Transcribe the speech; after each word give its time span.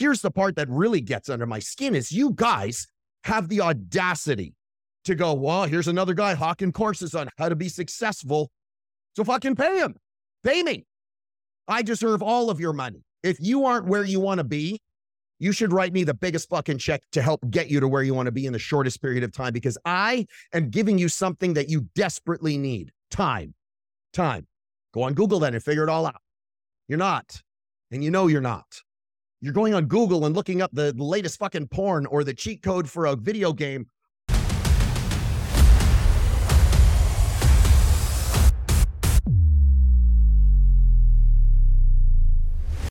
here's 0.00 0.22
the 0.22 0.30
part 0.30 0.56
that 0.56 0.68
really 0.68 1.00
gets 1.00 1.28
under 1.28 1.46
my 1.46 1.58
skin 1.58 1.94
is 1.94 2.10
you 2.10 2.32
guys 2.34 2.86
have 3.24 3.48
the 3.48 3.60
audacity 3.60 4.54
to 5.04 5.14
go, 5.14 5.34
well, 5.34 5.64
here's 5.64 5.88
another 5.88 6.14
guy 6.14 6.34
hawking 6.34 6.72
courses 6.72 7.14
on 7.14 7.28
how 7.38 7.48
to 7.48 7.56
be 7.56 7.68
successful. 7.68 8.50
So 9.14 9.24
fucking 9.24 9.56
pay 9.56 9.78
him. 9.78 9.94
Pay 10.42 10.62
me. 10.62 10.86
I 11.68 11.82
deserve 11.82 12.22
all 12.22 12.50
of 12.50 12.58
your 12.58 12.72
money. 12.72 13.04
If 13.22 13.36
you 13.40 13.64
aren't 13.66 13.86
where 13.86 14.04
you 14.04 14.20
want 14.20 14.38
to 14.38 14.44
be, 14.44 14.80
you 15.38 15.52
should 15.52 15.72
write 15.72 15.92
me 15.92 16.04
the 16.04 16.14
biggest 16.14 16.48
fucking 16.48 16.78
check 16.78 17.02
to 17.12 17.22
help 17.22 17.40
get 17.50 17.70
you 17.70 17.80
to 17.80 17.88
where 17.88 18.02
you 18.02 18.14
want 18.14 18.26
to 18.26 18.32
be 18.32 18.46
in 18.46 18.52
the 18.52 18.58
shortest 18.58 19.00
period 19.00 19.22
of 19.22 19.32
time 19.32 19.52
because 19.52 19.78
I 19.84 20.26
am 20.52 20.70
giving 20.70 20.98
you 20.98 21.08
something 21.08 21.54
that 21.54 21.68
you 21.68 21.88
desperately 21.94 22.58
need 22.58 22.90
time. 23.10 23.54
Time. 24.12 24.46
Go 24.92 25.02
on 25.02 25.14
Google 25.14 25.38
then 25.40 25.54
and 25.54 25.62
figure 25.62 25.82
it 25.82 25.88
all 25.88 26.06
out. 26.06 26.20
You're 26.88 26.98
not. 26.98 27.42
And 27.90 28.02
you 28.02 28.10
know 28.10 28.26
you're 28.26 28.40
not. 28.40 28.66
You're 29.42 29.54
going 29.54 29.72
on 29.72 29.86
Google 29.86 30.26
and 30.26 30.36
looking 30.36 30.60
up 30.60 30.70
the 30.74 30.92
latest 30.92 31.38
fucking 31.38 31.68
porn 31.68 32.04
or 32.04 32.24
the 32.24 32.34
cheat 32.34 32.62
code 32.62 32.90
for 32.90 33.06
a 33.06 33.16
video 33.16 33.54
game. 33.54 33.86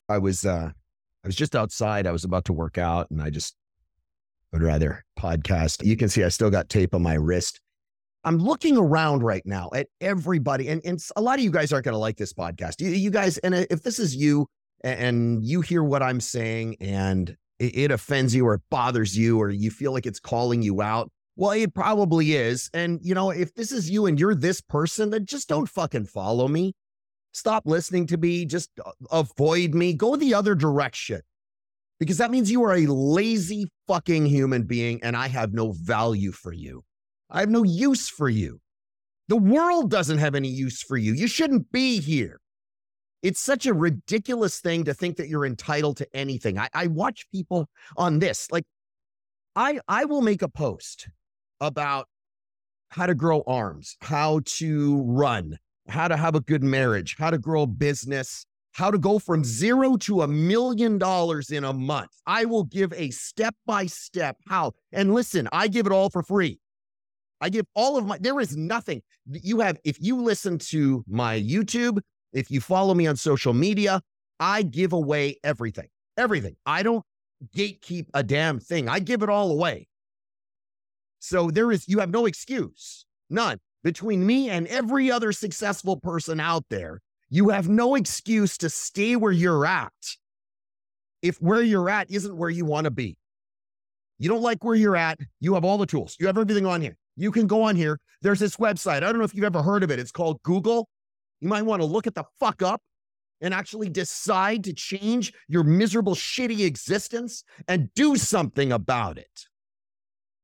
I 0.08 0.18
was 0.18 0.44
uh 0.44 0.72
I 1.22 1.28
was 1.28 1.36
just 1.36 1.54
outside. 1.54 2.08
I 2.08 2.10
was 2.10 2.24
about 2.24 2.46
to 2.46 2.52
work 2.52 2.78
out 2.78 3.08
and 3.10 3.22
I 3.22 3.30
just 3.30 3.54
would 4.52 4.62
rather 4.62 5.04
podcast. 5.16 5.84
You 5.84 5.96
can 5.96 6.08
see 6.08 6.24
I 6.24 6.30
still 6.30 6.50
got 6.50 6.68
tape 6.68 6.96
on 6.96 7.02
my 7.02 7.14
wrist. 7.14 7.60
I'm 8.24 8.38
looking 8.38 8.76
around 8.76 9.22
right 9.22 9.46
now 9.46 9.70
at 9.72 9.86
everybody, 10.00 10.68
and, 10.68 10.82
and 10.84 11.00
a 11.16 11.22
lot 11.22 11.38
of 11.38 11.44
you 11.44 11.50
guys 11.50 11.72
aren't 11.72 11.86
going 11.86 11.94
to 11.94 11.98
like 11.98 12.18
this 12.18 12.34
podcast. 12.34 12.78
You, 12.78 12.90
you, 12.90 13.10
guys, 13.10 13.38
and 13.38 13.54
if 13.54 13.82
this 13.82 13.98
is 13.98 14.14
you 14.14 14.46
and 14.82 15.44
you 15.44 15.60
hear 15.60 15.82
what 15.82 16.02
I'm 16.02 16.20
saying 16.20 16.76
and 16.80 17.36
it, 17.58 17.90
offends 17.90 18.34
you 18.34 18.46
or 18.46 18.54
it 18.54 18.62
bothers 18.70 19.16
you 19.16 19.38
or 19.38 19.50
you 19.50 19.70
feel 19.70 19.92
like 19.92 20.06
it's 20.06 20.20
calling 20.20 20.62
you 20.62 20.80
out, 20.80 21.10
well, 21.36 21.50
it 21.50 21.74
probably 21.74 22.34
is. 22.34 22.70
And, 22.72 22.98
you 23.02 23.14
know, 23.14 23.30
if 23.30 23.54
this 23.54 23.72
is 23.72 23.90
you 23.90 24.06
and 24.06 24.18
you're 24.18 24.34
this 24.34 24.60
person, 24.60 25.10
then 25.10 25.26
just 25.26 25.48
don't 25.48 25.68
fucking 25.68 26.06
follow 26.06 26.48
me. 26.48 26.74
Stop 27.32 27.64
listening 27.66 28.06
to 28.08 28.16
me. 28.16 28.44
Just 28.44 28.70
uh, 28.84 28.90
avoid 29.10 29.74
me. 29.74 29.94
Go 29.94 30.16
the 30.16 30.34
other 30.34 30.54
direction 30.54 31.20
because 31.98 32.18
that 32.18 32.30
means 32.30 32.50
you 32.50 32.62
are 32.64 32.74
a 32.74 32.86
lazy 32.86 33.68
fucking 33.86 34.26
human 34.26 34.64
being 34.64 35.00
and 35.02 35.16
I 35.16 35.28
have 35.28 35.52
no 35.52 35.72
value 35.72 36.32
for 36.32 36.52
you. 36.52 36.82
I 37.30 37.40
have 37.40 37.50
no 37.50 37.62
use 37.62 38.08
for 38.08 38.28
you. 38.28 38.60
The 39.28 39.36
world 39.36 39.90
doesn't 39.90 40.18
have 40.18 40.34
any 40.34 40.48
use 40.48 40.82
for 40.82 40.96
you. 40.96 41.12
You 41.12 41.28
shouldn't 41.28 41.70
be 41.70 42.00
here. 42.00 42.40
It's 43.22 43.40
such 43.40 43.66
a 43.66 43.74
ridiculous 43.74 44.60
thing 44.60 44.84
to 44.84 44.94
think 44.94 45.16
that 45.16 45.28
you're 45.28 45.44
entitled 45.44 45.98
to 45.98 46.16
anything. 46.16 46.58
I, 46.58 46.68
I 46.72 46.86
watch 46.86 47.26
people 47.30 47.68
on 47.96 48.18
this. 48.18 48.48
Like, 48.50 48.64
I 49.56 49.80
I 49.88 50.04
will 50.04 50.22
make 50.22 50.42
a 50.42 50.48
post 50.48 51.08
about 51.60 52.06
how 52.88 53.06
to 53.06 53.14
grow 53.14 53.42
arms, 53.46 53.96
how 54.00 54.40
to 54.44 55.02
run, 55.02 55.58
how 55.88 56.08
to 56.08 56.16
have 56.16 56.34
a 56.34 56.40
good 56.40 56.62
marriage, 56.62 57.16
how 57.18 57.30
to 57.30 57.38
grow 57.38 57.62
a 57.62 57.66
business, 57.66 58.46
how 58.72 58.90
to 58.90 58.98
go 58.98 59.18
from 59.18 59.44
zero 59.44 59.96
to 59.96 60.22
a 60.22 60.28
million 60.28 60.98
dollars 60.98 61.50
in 61.50 61.64
a 61.64 61.72
month. 61.72 62.10
I 62.26 62.44
will 62.44 62.64
give 62.64 62.92
a 62.94 63.10
step 63.10 63.54
by 63.66 63.86
step 63.86 64.36
how. 64.48 64.72
And 64.92 65.12
listen, 65.14 65.48
I 65.52 65.68
give 65.68 65.86
it 65.86 65.92
all 65.92 66.10
for 66.10 66.22
free. 66.22 66.58
I 67.40 67.48
give 67.48 67.66
all 67.74 67.96
of 67.96 68.06
my, 68.06 68.18
there 68.18 68.38
is 68.40 68.56
nothing 68.56 69.02
you 69.30 69.60
have. 69.60 69.78
If 69.84 69.96
you 70.00 70.22
listen 70.22 70.58
to 70.58 71.04
my 71.08 71.40
YouTube, 71.40 72.00
if 72.32 72.50
you 72.50 72.60
follow 72.60 72.94
me 72.94 73.06
on 73.06 73.16
social 73.16 73.52
media, 73.52 74.00
I 74.38 74.62
give 74.62 74.92
away 74.92 75.36
everything, 75.44 75.88
everything. 76.16 76.56
I 76.66 76.82
don't 76.82 77.04
gatekeep 77.54 78.06
a 78.14 78.22
damn 78.22 78.58
thing. 78.60 78.88
I 78.88 78.98
give 78.98 79.22
it 79.22 79.28
all 79.28 79.50
away. 79.50 79.88
So 81.18 81.50
there 81.50 81.70
is, 81.70 81.88
you 81.88 81.98
have 81.98 82.10
no 82.10 82.26
excuse, 82.26 83.04
none 83.28 83.58
between 83.82 84.24
me 84.24 84.50
and 84.50 84.66
every 84.66 85.10
other 85.10 85.32
successful 85.32 85.96
person 85.96 86.40
out 86.40 86.64
there. 86.70 87.00
You 87.28 87.48
have 87.50 87.68
no 87.68 87.94
excuse 87.94 88.58
to 88.58 88.68
stay 88.68 89.16
where 89.16 89.32
you're 89.32 89.64
at 89.64 89.92
if 91.22 91.36
where 91.36 91.62
you're 91.62 91.88
at 91.88 92.10
isn't 92.10 92.36
where 92.36 92.50
you 92.50 92.64
want 92.64 92.86
to 92.86 92.90
be. 92.90 93.16
You 94.18 94.28
don't 94.28 94.42
like 94.42 94.64
where 94.64 94.74
you're 94.74 94.96
at. 94.96 95.18
You 95.40 95.54
have 95.54 95.64
all 95.64 95.78
the 95.78 95.86
tools. 95.86 96.16
You 96.18 96.26
have 96.26 96.36
everything 96.36 96.66
on 96.66 96.80
here. 96.80 96.96
You 97.16 97.30
can 97.30 97.46
go 97.46 97.62
on 97.62 97.76
here. 97.76 97.98
There's 98.22 98.40
this 98.40 98.56
website. 98.56 98.96
I 98.96 99.00
don't 99.00 99.18
know 99.18 99.24
if 99.24 99.34
you've 99.34 99.44
ever 99.44 99.62
heard 99.62 99.82
of 99.82 99.90
it. 99.90 99.98
It's 99.98 100.12
called 100.12 100.42
Google. 100.42 100.88
You 101.40 101.48
might 101.48 101.62
want 101.62 101.82
to 101.82 101.86
look 101.86 102.06
at 102.06 102.14
the 102.14 102.24
fuck 102.38 102.62
up 102.62 102.80
and 103.40 103.54
actually 103.54 103.88
decide 103.88 104.64
to 104.64 104.72
change 104.72 105.32
your 105.48 105.64
miserable, 105.64 106.14
shitty 106.14 106.64
existence 106.64 107.44
and 107.66 107.92
do 107.94 108.16
something 108.16 108.72
about 108.72 109.18
it. 109.18 109.46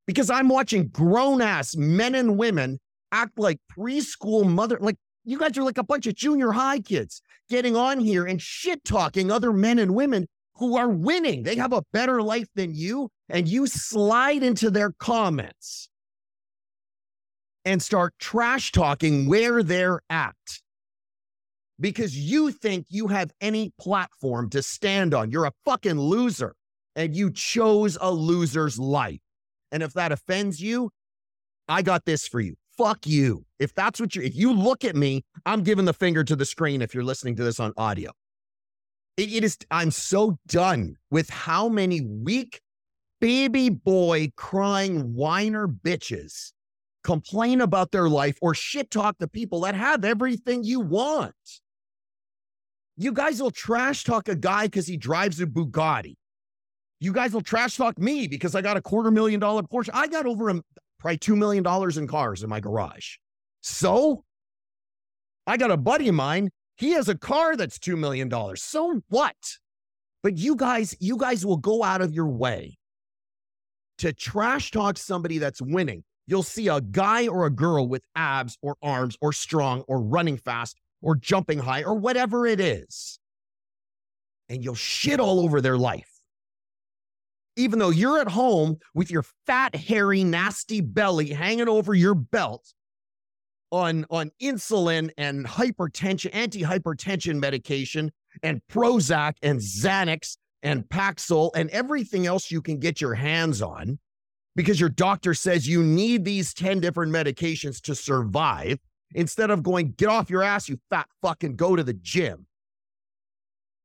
Because 0.06 0.30
I'm 0.30 0.48
watching 0.48 0.88
grown 0.88 1.42
ass 1.42 1.76
men 1.76 2.14
and 2.14 2.38
women 2.38 2.78
act 3.12 3.38
like 3.38 3.58
preschool 3.76 4.48
mother, 4.48 4.78
like 4.80 4.96
you 5.24 5.38
guys 5.38 5.58
are 5.58 5.62
like 5.62 5.78
a 5.78 5.84
bunch 5.84 6.06
of 6.06 6.14
junior 6.14 6.52
high 6.52 6.78
kids 6.78 7.20
getting 7.48 7.76
on 7.76 8.00
here 8.00 8.24
and 8.24 8.40
shit 8.40 8.84
talking 8.84 9.30
other 9.30 9.52
men 9.52 9.78
and 9.78 9.94
women 9.94 10.26
who 10.54 10.76
are 10.76 10.88
winning. 10.88 11.42
They 11.42 11.56
have 11.56 11.72
a 11.72 11.82
better 11.92 12.22
life 12.22 12.48
than 12.54 12.74
you, 12.74 13.10
and 13.28 13.46
you 13.46 13.66
slide 13.66 14.42
into 14.42 14.70
their 14.70 14.92
comments 14.98 15.88
and 17.64 17.82
start 17.82 18.14
trash 18.18 18.72
talking 18.72 19.28
where 19.28 19.62
they're 19.62 20.00
at 20.08 20.34
because 21.80 22.16
you 22.16 22.52
think 22.52 22.86
you 22.88 23.08
have 23.08 23.32
any 23.40 23.72
platform 23.78 24.50
to 24.50 24.62
stand 24.62 25.14
on. 25.14 25.30
You're 25.30 25.46
a 25.46 25.52
fucking 25.64 26.00
loser 26.00 26.54
and 26.94 27.14
you 27.14 27.30
chose 27.30 27.98
a 28.00 28.10
loser's 28.10 28.78
life. 28.78 29.20
And 29.72 29.82
if 29.82 29.92
that 29.94 30.12
offends 30.12 30.60
you, 30.60 30.90
I 31.68 31.82
got 31.82 32.04
this 32.04 32.26
for 32.28 32.40
you. 32.40 32.54
Fuck 32.78 33.06
you. 33.06 33.44
If 33.58 33.74
that's 33.74 34.00
what 34.00 34.14
you're, 34.14 34.24
if 34.24 34.36
you 34.36 34.52
look 34.52 34.84
at 34.84 34.96
me, 34.96 35.24
I'm 35.44 35.62
giving 35.62 35.84
the 35.86 35.94
finger 35.94 36.24
to 36.24 36.36
the 36.36 36.44
screen 36.44 36.82
if 36.82 36.94
you're 36.94 37.04
listening 37.04 37.36
to 37.36 37.44
this 37.44 37.60
on 37.60 37.72
audio. 37.76 38.10
it, 39.16 39.32
it 39.32 39.44
is, 39.44 39.58
I'm 39.70 39.90
so 39.90 40.38
done 40.46 40.96
with 41.10 41.30
how 41.30 41.68
many 41.68 42.00
weak 42.02 42.60
baby 43.20 43.70
boy 43.70 44.30
crying 44.36 45.14
whiner 45.14 45.66
bitches 45.66 46.52
complain 47.02 47.60
about 47.60 47.92
their 47.92 48.08
life 48.08 48.36
or 48.42 48.54
shit 48.54 48.90
talk 48.90 49.16
the 49.18 49.28
people 49.28 49.60
that 49.60 49.74
have 49.74 50.04
everything 50.04 50.64
you 50.64 50.80
want. 50.80 51.34
You 52.96 53.12
guys 53.12 53.42
will 53.42 53.50
trash 53.50 54.04
talk 54.04 54.28
a 54.28 54.34
guy 54.34 54.64
because 54.66 54.86
he 54.86 54.96
drives 54.96 55.40
a 55.40 55.46
Bugatti. 55.46 56.14
You 56.98 57.12
guys 57.12 57.32
will 57.32 57.42
trash 57.42 57.76
talk 57.76 57.98
me 57.98 58.26
because 58.26 58.54
I 58.54 58.62
got 58.62 58.78
a 58.78 58.80
quarter 58.80 59.10
million 59.10 59.38
dollar 59.38 59.62
Porsche. 59.62 59.90
I 59.92 60.06
got 60.06 60.24
over 60.24 60.48
a, 60.48 60.62
probably 60.98 61.18
$2 61.18 61.36
million 61.36 61.98
in 61.98 62.08
cars 62.08 62.42
in 62.42 62.48
my 62.48 62.60
garage. 62.60 63.16
So 63.60 64.24
I 65.46 65.58
got 65.58 65.70
a 65.70 65.76
buddy 65.76 66.08
of 66.08 66.14
mine. 66.14 66.50
He 66.78 66.92
has 66.92 67.08
a 67.08 67.16
car 67.16 67.56
that's 67.56 67.78
$2 67.78 67.98
million. 67.98 68.30
So 68.56 69.00
what? 69.08 69.36
But 70.22 70.38
you 70.38 70.56
guys, 70.56 70.96
you 70.98 71.18
guys 71.18 71.44
will 71.44 71.58
go 71.58 71.82
out 71.82 72.00
of 72.00 72.12
your 72.12 72.28
way 72.28 72.78
to 73.98 74.12
trash 74.12 74.70
talk 74.70 74.96
somebody 74.96 75.38
that's 75.38 75.60
winning. 75.60 76.02
You'll 76.26 76.42
see 76.42 76.68
a 76.68 76.80
guy 76.80 77.28
or 77.28 77.46
a 77.46 77.50
girl 77.50 77.86
with 77.86 78.02
abs 78.16 78.58
or 78.62 78.76
arms 78.82 79.16
or 79.20 79.32
strong 79.32 79.82
or 79.82 80.00
running 80.00 80.38
fast 80.38 80.76
or 81.02 81.16
jumping 81.16 81.58
high 81.58 81.82
or 81.82 81.94
whatever 81.94 82.46
it 82.46 82.60
is. 82.60 83.18
And 84.48 84.62
you'll 84.62 84.74
shit 84.74 85.20
all 85.20 85.40
over 85.40 85.60
their 85.60 85.76
life. 85.76 86.10
Even 87.56 87.78
though 87.78 87.90
you're 87.90 88.20
at 88.20 88.28
home 88.28 88.76
with 88.94 89.10
your 89.10 89.24
fat, 89.46 89.74
hairy, 89.74 90.22
nasty 90.22 90.80
belly 90.80 91.28
hanging 91.30 91.68
over 91.68 91.94
your 91.94 92.14
belt 92.14 92.72
on, 93.72 94.04
on 94.10 94.30
insulin 94.42 95.10
and 95.16 95.46
hypertension, 95.46 96.30
anti-hypertension 96.32 97.38
medication 97.40 98.12
and 98.42 98.60
Prozac 98.70 99.34
and 99.42 99.58
Xanax 99.58 100.36
and 100.62 100.84
Paxil 100.88 101.50
and 101.54 101.70
everything 101.70 102.26
else 102.26 102.50
you 102.50 102.60
can 102.60 102.78
get 102.78 103.00
your 103.00 103.14
hands 103.14 103.62
on 103.62 103.98
because 104.54 104.80
your 104.80 104.88
doctor 104.88 105.34
says 105.34 105.68
you 105.68 105.82
need 105.82 106.24
these 106.24 106.52
10 106.54 106.80
different 106.80 107.12
medications 107.12 107.80
to 107.82 107.94
survive 107.94 108.78
instead 109.14 109.50
of 109.50 109.62
going, 109.62 109.92
get 109.96 110.08
off 110.08 110.30
your 110.30 110.42
ass, 110.42 110.68
you 110.68 110.78
fat 110.90 111.06
fucking 111.22 111.56
go 111.56 111.76
to 111.76 111.82
the 111.82 111.94
gym. 111.94 112.46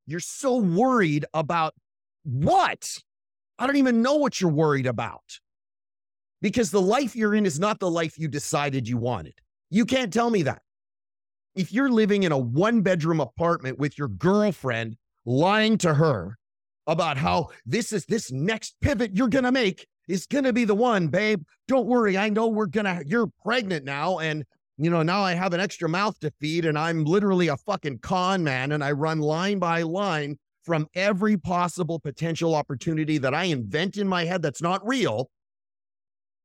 You're 0.08 0.20
so 0.20 0.58
worried 0.58 1.26
about 1.34 1.74
what? 2.24 2.98
I 3.60 3.68
don't 3.68 3.78
even 3.78 4.02
know 4.02 4.16
what 4.16 4.42
you're 4.42 4.52
worried 4.52 4.88
about 4.88 5.40
because 6.42 6.72
the 6.72 6.82
life 6.82 7.16
you're 7.16 7.36
in 7.36 7.46
is 7.46 7.60
not 7.60 7.80
the 7.80 7.90
life 7.90 8.18
you 8.18 8.28
decided 8.28 8.88
you 8.88 8.98
wanted. 8.98 9.36
You 9.70 9.86
can't 9.86 10.12
tell 10.12 10.30
me 10.30 10.44
that. 10.44 10.62
If 11.56 11.72
you're 11.72 11.92
living 11.92 12.24
in 12.24 12.32
a 12.32 12.38
one 12.38 12.82
bedroom 12.82 13.20
apartment 13.20 13.78
with 13.78 13.98
your 13.98 14.08
girlfriend 14.08 14.98
lying 15.26 15.78
to 15.80 15.94
her 15.94 16.38
about 16.88 17.18
how 17.18 17.50
this 17.66 17.94
is 17.94 18.06
this 18.06 18.32
next 18.32 18.76
pivot 18.82 19.16
you're 19.16 19.28
going 19.28 19.44
to 19.44 19.52
make 19.52 19.88
is 20.08 20.26
going 20.26 20.44
to 20.44 20.54
be 20.54 20.66
the 20.66 20.76
one, 20.76 21.08
babe. 21.08 21.44
Don't 21.68 21.86
worry. 21.86 22.18
I 22.18 22.30
know 22.30 22.48
we're 22.48 22.66
going 22.66 22.86
to, 22.86 23.04
you're 23.06 23.30
pregnant 23.44 23.86
now 23.86 24.20
and 24.20 24.46
you 24.84 24.90
know, 24.90 25.04
now 25.04 25.22
I 25.22 25.34
have 25.34 25.54
an 25.54 25.60
extra 25.60 25.88
mouth 25.88 26.20
to 26.22 26.32
feed 26.40 26.66
and 26.66 26.78
I'm 26.78 27.04
literally 27.04 27.50
a 27.50 27.58
fucking 27.58 28.00
con 28.00 28.44
man 28.44 28.72
and 28.72 28.84
I 28.84 28.92
run 28.94 29.20
line 29.20 29.60
by 29.60 29.84
line 29.84 30.38
from 30.64 30.88
every 30.96 31.38
possible 31.38 32.00
potential 32.00 32.56
opportunity 32.56 33.20
that 33.20 33.34
I 33.34 33.46
invent 33.46 33.98
in 33.98 34.08
my 34.08 34.26
head 34.26 34.42
that's 34.42 34.62
not 34.62 34.86
real. 34.86 35.30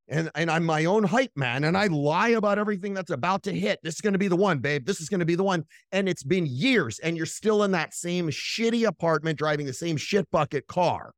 And, 0.07 0.29
and 0.35 0.51
I'm 0.51 0.63
my 0.63 0.85
own 0.85 1.03
hype 1.03 1.33
man, 1.35 1.65
and 1.65 1.75
I 1.75 1.87
lie 1.87 2.29
about 2.29 2.57
everything 2.57 2.93
that's 2.93 3.11
about 3.11 3.43
to 3.43 3.51
hit. 3.51 3.79
This 3.83 3.95
is 3.95 4.01
going 4.01 4.13
to 4.13 4.19
be 4.19 4.29
the 4.29 4.37
one, 4.37 4.59
babe. 4.59 4.85
This 4.85 5.01
is 5.01 5.09
going 5.09 5.19
to 5.19 5.25
be 5.25 5.35
the 5.35 5.43
one. 5.43 5.65
And 5.91 6.07
it's 6.07 6.23
been 6.23 6.45
years, 6.45 6.97
and 6.99 7.17
you're 7.17 7.25
still 7.25 7.63
in 7.63 7.71
that 7.71 7.93
same 7.93 8.29
shitty 8.29 8.87
apartment 8.87 9.37
driving 9.37 9.65
the 9.65 9.73
same 9.73 9.97
shit 9.97 10.31
bucket 10.31 10.65
car. 10.67 11.11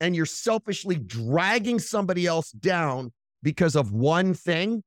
And 0.00 0.16
you're 0.16 0.26
selfishly 0.26 0.96
dragging 0.96 1.78
somebody 1.78 2.26
else 2.26 2.50
down 2.50 3.12
because 3.40 3.76
of 3.76 3.92
one 3.92 4.34
thing 4.34 4.82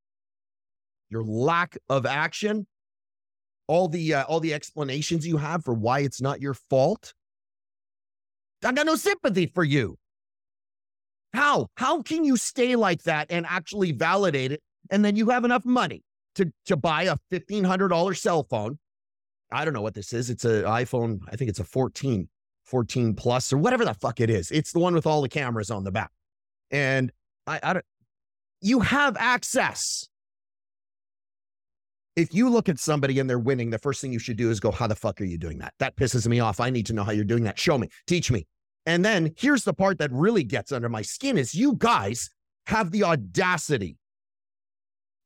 your 1.13 1.23
lack 1.23 1.77
of 1.89 2.05
action 2.05 2.67
all 3.67 3.87
the 3.87 4.13
uh, 4.13 4.23
all 4.25 4.41
the 4.41 4.53
explanations 4.53 5.25
you 5.25 5.37
have 5.37 5.63
for 5.63 5.73
why 5.73 5.99
it's 5.99 6.21
not 6.21 6.41
your 6.41 6.53
fault 6.53 7.13
i 8.65 8.71
got 8.71 8.85
no 8.85 8.95
sympathy 8.95 9.45
for 9.47 9.63
you. 9.63 9.97
How? 11.33 11.67
How 11.77 12.01
can 12.01 12.23
you 12.23 12.37
stay 12.37 12.75
like 12.75 13.03
that 13.03 13.27
and 13.29 13.45
actually 13.47 13.91
validate 13.91 14.51
it 14.51 14.61
and 14.91 15.03
then 15.03 15.15
you 15.15 15.29
have 15.29 15.45
enough 15.45 15.65
money 15.65 16.03
to 16.35 16.51
to 16.67 16.77
buy 16.77 17.03
a 17.03 17.17
$1500 17.31 18.17
cell 18.17 18.43
phone? 18.43 18.77
I 19.51 19.65
don't 19.65 19.73
know 19.73 19.81
what 19.81 19.95
this 19.95 20.13
is. 20.13 20.29
It's 20.29 20.45
an 20.45 20.63
iphone 20.63 21.19
i 21.31 21.35
think 21.35 21.49
it's 21.49 21.59
a 21.59 21.63
14 21.63 22.27
14 22.65 23.13
plus 23.13 23.51
or 23.51 23.57
whatever 23.57 23.85
the 23.85 23.93
fuck 23.93 24.19
it 24.19 24.29
is. 24.29 24.51
It's 24.51 24.71
the 24.71 24.79
one 24.79 24.93
with 24.93 25.05
all 25.05 25.21
the 25.21 25.29
cameras 25.29 25.71
on 25.71 25.83
the 25.83 25.91
back. 25.91 26.11
And 26.71 27.11
i, 27.47 27.59
I 27.61 27.73
don't 27.73 27.85
you 28.61 28.79
have 28.79 29.17
access 29.17 30.07
if 32.15 32.33
you 32.33 32.49
look 32.49 32.69
at 32.69 32.79
somebody 32.79 33.19
and 33.19 33.29
they're 33.29 33.39
winning, 33.39 33.69
the 33.69 33.79
first 33.79 34.01
thing 34.01 34.13
you 34.13 34.19
should 34.19 34.37
do 34.37 34.51
is 34.51 34.59
go, 34.59 34.71
How 34.71 34.87
the 34.87 34.95
fuck 34.95 35.19
are 35.21 35.25
you 35.25 35.37
doing 35.37 35.57
that? 35.59 35.73
That 35.79 35.95
pisses 35.95 36.27
me 36.27 36.39
off. 36.39 36.59
I 36.59 36.69
need 36.69 36.85
to 36.87 36.93
know 36.93 37.03
how 37.03 37.11
you're 37.11 37.23
doing 37.23 37.43
that. 37.43 37.59
Show 37.59 37.77
me, 37.77 37.89
teach 38.07 38.31
me. 38.31 38.45
And 38.85 39.03
then 39.03 39.33
here's 39.37 39.63
the 39.63 39.73
part 39.73 39.97
that 39.99 40.11
really 40.11 40.43
gets 40.43 40.71
under 40.71 40.89
my 40.89 41.01
skin 41.01 41.37
is 41.37 41.55
you 41.55 41.75
guys 41.77 42.29
have 42.67 42.91
the 42.91 43.03
audacity 43.03 43.97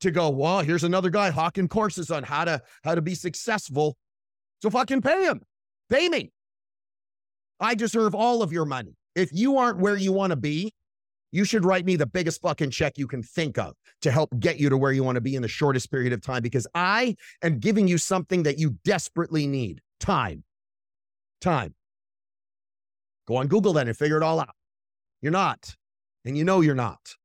to 0.02 0.12
go, 0.12 0.30
well, 0.30 0.62
here's 0.62 0.84
another 0.84 1.10
guy 1.10 1.32
hawking 1.32 1.68
courses 1.68 2.12
on 2.12 2.24
how 2.24 2.46
to 2.46 2.62
how 2.84 2.96
to 2.96 3.02
be 3.02 3.16
successful. 3.16 3.98
So 4.62 4.70
fucking 4.70 5.02
pay 5.02 5.26
him. 5.26 5.42
Pay 5.90 6.10
me. 6.10 6.32
I 7.60 7.76
deserve 7.76 8.14
all 8.14 8.44
of 8.44 8.52
your 8.52 8.66
money. 8.66 8.96
If 9.16 9.32
you 9.34 9.58
aren't 9.58 9.80
where 9.80 9.98
you 9.98 10.14
want 10.14 10.32
to 10.32 10.36
be, 10.36 10.74
you 11.32 11.44
should 11.44 11.66
write 11.66 11.86
me 11.86 11.96
the 11.96 12.06
biggest 12.06 12.42
fucking 12.42 12.72
check 12.72 12.98
you 12.98 13.08
can 13.08 13.22
think 13.22 13.58
of 13.58 13.76
to 14.02 14.12
help 14.12 14.30
get 14.40 14.60
you 14.60 14.70
to 14.70 14.78
where 14.78 14.92
you 14.92 15.04
want 15.04 15.16
to 15.16 15.22
be 15.22 15.36
in 15.36 15.42
the 15.42 15.48
shortest 15.48 15.92
period 15.92 16.14
of 16.14 16.22
time 16.22 16.42
because 16.42 16.68
I 16.74 17.16
am 17.42 17.60
giving 17.60 17.88
you 17.88 17.98
something 17.98 18.44
that 18.44 18.58
you 18.58 18.78
desperately 18.84 19.48
need 19.48 19.82
time. 20.00 20.44
Time. 21.42 21.76
Go 23.28 23.36
on 23.36 23.48
Google 23.48 23.74
then 23.74 23.88
and 23.88 23.98
figure 23.98 24.18
it 24.18 24.24
all 24.24 24.40
out. 24.40 24.56
You're 25.22 25.32
not. 25.32 25.76
And 26.24 26.38
you 26.38 26.44
know 26.44 26.62
you're 26.62 26.76
not. 26.76 27.16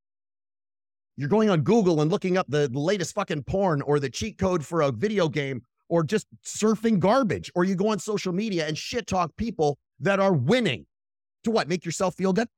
You're 1.16 1.28
going 1.28 1.50
on 1.50 1.60
Google 1.60 2.00
and 2.00 2.10
looking 2.10 2.36
up 2.36 2.46
the 2.48 2.68
latest 2.72 3.14
fucking 3.14 3.44
porn 3.44 3.82
or 3.82 4.00
the 4.00 4.10
cheat 4.10 4.38
code 4.38 4.64
for 4.64 4.82
a 4.82 4.90
video 4.90 5.28
game 5.28 5.62
or 5.88 6.02
just 6.02 6.26
surfing 6.44 6.98
garbage. 6.98 7.50
Or 7.54 7.64
you 7.64 7.74
go 7.74 7.88
on 7.88 7.98
social 7.98 8.32
media 8.32 8.66
and 8.66 8.76
shit 8.76 9.06
talk 9.06 9.36
people 9.36 9.78
that 10.00 10.18
are 10.18 10.32
winning. 10.32 10.86
To 11.44 11.50
what? 11.50 11.68
Make 11.68 11.84
yourself 11.84 12.14
feel 12.14 12.32
good? 12.32 12.48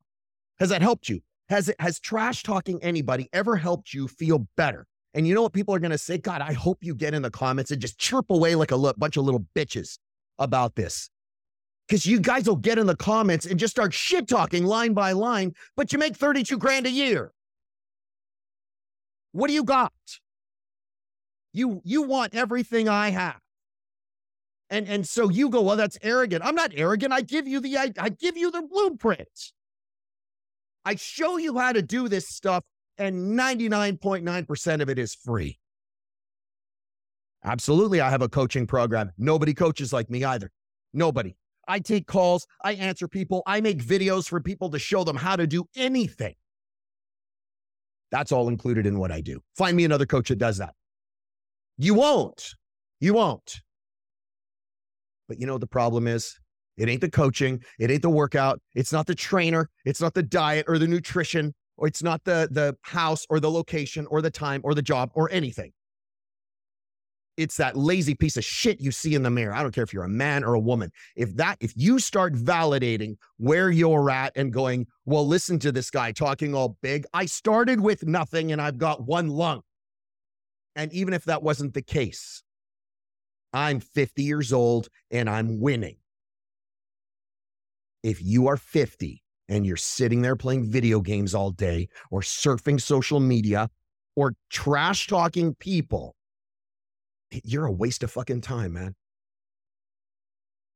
Has 0.59 0.69
that 0.69 0.83
helped 0.83 1.09
you? 1.09 1.21
Has 1.49 1.69
it 1.69 1.77
has 1.79 2.01
trash 2.01 2.43
talking 2.43 2.83
anybody 2.83 3.29
ever 3.33 3.57
helped 3.57 3.93
you 3.93 4.09
feel 4.09 4.47
better? 4.57 4.87
And 5.13 5.29
you 5.29 5.35
know 5.35 5.43
what 5.43 5.53
people 5.53 5.75
are 5.75 5.79
going 5.79 5.93
to 5.93 5.99
say? 5.99 6.19
God, 6.19 6.41
I 6.41 6.53
hope 6.53 6.79
you 6.83 6.95
get 6.95 7.15
in 7.15 7.23
the 7.23 7.31
comments 7.31 7.71
and 7.71 7.81
just 7.81 7.99
chirp 7.99 8.27
away 8.31 8.55
like 8.55 8.73
a 8.73 8.95
bunch 8.95 9.17
of 9.17 9.25
little 9.25 9.47
bitches 9.55 9.99
about 10.39 10.75
this. 10.75 11.09
Because 11.87 12.07
you 12.07 12.19
guys 12.19 12.49
will 12.49 12.57
get 12.57 12.79
in 12.79 12.87
the 12.87 12.97
comments 12.97 13.47
and 13.47 13.61
just 13.61 13.73
start 13.73 13.93
shit 13.93 14.27
talking 14.27 14.65
line 14.65 14.95
by 14.95 15.13
line, 15.13 15.53
but 15.77 15.93
you 15.93 15.99
make 15.99 16.17
32 16.17 16.59
grand 16.59 16.87
a 16.87 16.91
year. 16.91 17.33
What 19.33 19.49
do 19.49 19.53
you 19.53 19.65
got? 19.65 19.93
You 21.53 21.83
you 21.85 22.03
want 22.03 22.35
everything 22.35 22.89
I 22.89 23.11
have. 23.11 23.39
And 24.71 24.89
and 24.89 25.07
so 25.07 25.29
you 25.29 25.51
go, 25.51 25.63
well, 25.63 25.77
that's 25.77 25.99
arrogant. 26.03 26.45
I'm 26.45 26.55
not 26.55 26.73
arrogant. 26.75 27.13
I 27.13 27.21
give 27.21 27.47
you 27.47 27.61
the 27.61 27.77
I, 27.77 27.93
I 27.99 28.09
give 28.09 28.37
you 28.37 28.51
the 28.51 28.63
blueprints. 28.63 29.53
I 30.85 30.97
show 30.97 31.39
you 31.39 31.59
how 31.59 31.73
to 31.73 31.83
do 31.83 32.09
this 32.09 32.29
stuff, 32.29 32.65
and 32.99 33.39
99.9% 33.39 34.83
of 34.83 34.89
it 34.89 34.99
is 34.99 35.15
free. 35.15 35.59
Absolutely, 37.45 38.01
I 38.01 38.11
have 38.11 38.23
a 38.23 38.29
coaching 38.29 38.67
program. 38.67 39.13
Nobody 39.19 39.55
coaches 39.55 39.93
like 39.93 40.11
me 40.11 40.25
either. 40.25 40.51
Nobody. 40.93 41.37
I 41.67 41.79
take 41.81 42.07
calls, 42.07 42.47
I 42.63 42.75
answer 42.75 43.09
people, 43.09 43.43
I 43.47 43.61
make 43.61 43.83
videos 43.83 44.29
for 44.29 44.41
people 44.41 44.71
to 44.71 44.79
show 44.79 45.05
them 45.05 45.17
how 45.17 45.37
to 45.37 45.47
do 45.47 45.65
anything. 45.77 46.35
That's 48.11 48.33
all 48.33 48.49
included 48.49 48.87
in 48.87 48.99
what 48.99 49.11
I 49.11 49.21
do. 49.21 49.41
Find 49.57 49.77
me 49.77 49.85
another 49.85 50.07
coach 50.07 50.29
that 50.29 50.39
does 50.39 50.59
that. 50.59 50.75
You 51.79 51.95
won't. 51.95 52.55
You 53.01 53.15
won't. 53.15 53.61
But 55.27 55.41
you 55.41 55.47
know 55.47 55.55
what 55.55 55.61
the 55.61 55.67
problem 55.67 56.07
is? 56.07 56.39
It 56.77 56.89
ain't 56.89 57.01
the 57.01 57.11
coaching. 57.11 57.63
It 57.79 57.91
ain't 57.91 58.03
the 58.03 58.11
workout. 58.11 58.61
It's 58.75 58.93
not 58.93 59.07
the 59.07 59.15
trainer. 59.15 59.71
It's 59.85 60.01
not 60.01 60.15
the 60.15 60.23
diet 60.23 60.67
or 60.69 60.79
the 60.79 60.89
nutrition, 60.89 61.55
or 61.77 61.87
it's 61.87 62.03
not 62.03 62.25
the, 62.25 62.49
the 62.51 62.77
house 62.83 63.27
or 63.31 63.41
the 63.41 63.51
location 63.51 64.07
or 64.07 64.21
the 64.21 64.31
time 64.31 64.61
or 64.65 64.75
the 64.75 64.83
job 64.83 65.11
or 65.15 65.31
anything. 65.31 65.73
It's 67.37 67.57
that 67.57 67.77
lazy 67.77 68.15
piece 68.15 68.37
of 68.37 68.45
shit 68.45 68.81
you 68.81 68.93
see 68.93 69.17
in 69.17 69.25
the 69.25 69.31
mirror. 69.31 69.53
I 69.53 69.63
don't 69.63 69.75
care 69.75 69.83
if 69.83 69.93
you're 69.93 70.05
a 70.05 70.09
man 70.09 70.45
or 70.45 70.55
a 70.55 70.61
woman. 70.61 70.93
If 71.17 71.35
that, 71.37 71.57
if 71.61 71.73
you 71.77 71.99
start 71.99 72.35
validating 72.35 73.17
where 73.39 73.71
you're 73.71 74.09
at 74.09 74.33
and 74.37 74.53
going, 74.53 74.87
well, 75.05 75.27
listen 75.27 75.59
to 75.61 75.73
this 75.73 75.91
guy 75.91 76.13
talking 76.13 76.55
all 76.55 76.77
big. 76.81 77.07
I 77.13 77.27
started 77.27 77.81
with 77.81 78.07
nothing 78.07 78.53
and 78.53 78.63
I've 78.63 78.79
got 78.79 79.05
one 79.05 79.31
lung. 79.31 79.63
And 80.77 80.93
even 80.93 81.13
if 81.13 81.25
that 81.25 81.43
wasn't 81.43 81.75
the 81.75 81.83
case, 81.83 82.45
I'm 83.53 83.81
50 83.81 84.23
years 84.23 84.53
old 84.53 84.89
and 85.11 85.29
I'm 85.29 85.61
winning 85.61 85.97
if 88.05 88.23
you 88.23 88.47
are 88.49 88.59
50 88.59 89.23
and 89.49 89.67
you're 89.67 89.77
sitting 89.77 90.21
there 90.21 90.37
playing 90.37 90.71
video 90.71 91.01
games 91.01 91.35
all 91.35 91.51
day 91.51 91.89
or 92.11 92.21
surfing 92.21 92.81
social 92.81 93.19
media 93.19 93.71
or 94.15 94.35
trash 94.51 95.07
talking 95.07 95.55
people, 95.55 96.15
you're 97.43 97.65
a 97.65 97.73
waste 97.73 98.03
of 98.03 98.11
fucking 98.11 98.43
time, 98.43 98.75
man. 98.75 98.95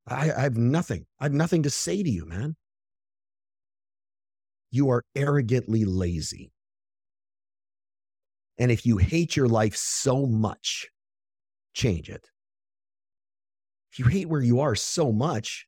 I, 0.08 0.32
I, 0.32 0.40
have 0.40 0.56
nothing. 0.56 1.04
I 1.20 1.24
have 1.24 1.34
nothing 1.34 1.62
to 1.64 1.70
say 1.70 2.02
to 2.02 2.10
you, 2.10 2.24
man. 2.24 2.56
You 4.70 4.88
are 4.88 5.04
arrogantly 5.14 5.84
lazy. 5.84 6.50
And 8.56 8.72
if 8.72 8.86
you 8.86 8.96
hate 8.96 9.36
your 9.36 9.48
life 9.48 9.76
so 9.76 10.24
much, 10.26 10.88
change 11.74 12.08
it. 12.08 12.26
If 13.92 13.98
you 13.98 14.06
hate 14.06 14.28
where 14.28 14.40
you 14.40 14.60
are 14.60 14.74
so 14.74 15.12
much, 15.12 15.67